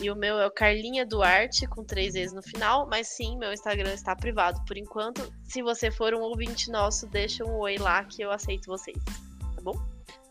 [0.00, 2.86] E o meu é o Carlinha Duarte, com três vezes no final.
[2.88, 5.32] Mas sim, meu Instagram está privado por enquanto.
[5.44, 8.96] Se você for um ouvinte nosso, deixa um oi lá que eu aceito vocês.
[9.04, 9.76] Tá bom?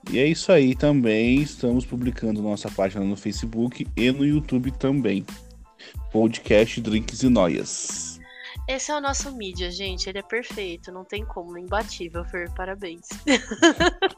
[0.10, 1.42] E é isso aí também.
[1.42, 5.26] Estamos publicando nossa página no Facebook e no YouTube também.
[6.12, 8.07] Podcast Drinks e Noias.
[8.68, 10.10] Esse é o nosso mídia, gente.
[10.10, 10.92] Ele é perfeito.
[10.92, 11.58] Não tem como.
[11.58, 12.52] Imbatível, Fer.
[12.54, 13.08] Parabéns.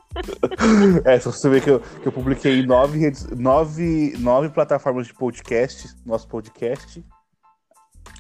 [1.06, 5.08] É, só você ver que eu, que eu publiquei em nove, redes, nove, nove plataformas
[5.08, 7.02] de podcast, nosso podcast.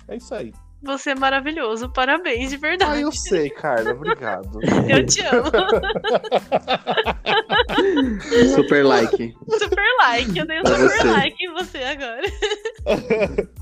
[0.07, 0.53] É isso aí.
[0.83, 1.91] Você é maravilhoso.
[1.91, 3.01] Parabéns, de Ah, verdade.
[3.01, 3.91] eu sei, Carla.
[3.91, 4.59] Obrigado.
[4.87, 5.51] Eu te amo.
[8.55, 9.35] Super like.
[9.57, 10.37] Super like.
[10.37, 11.03] Eu dei um Pra super você.
[11.07, 12.21] like em você agora.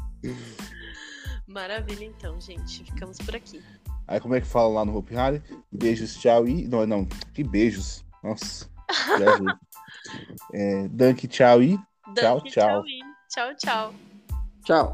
[1.58, 2.84] Maravilha, então, gente.
[2.84, 3.64] Ficamos por aqui.
[4.08, 5.42] Aí como é que fala lá no Hope Harry?
[5.72, 6.68] Beijos, tchau e.
[6.68, 7.04] Não, não.
[7.34, 8.06] Que beijos.
[8.24, 8.70] Nossa.
[9.18, 9.48] viajei.
[10.54, 11.76] é, Dunk, tchau e.
[12.14, 12.84] Tchau, Dunk, tchau.
[12.86, 13.94] e Tchau, tchau.
[14.64, 14.92] Tchau.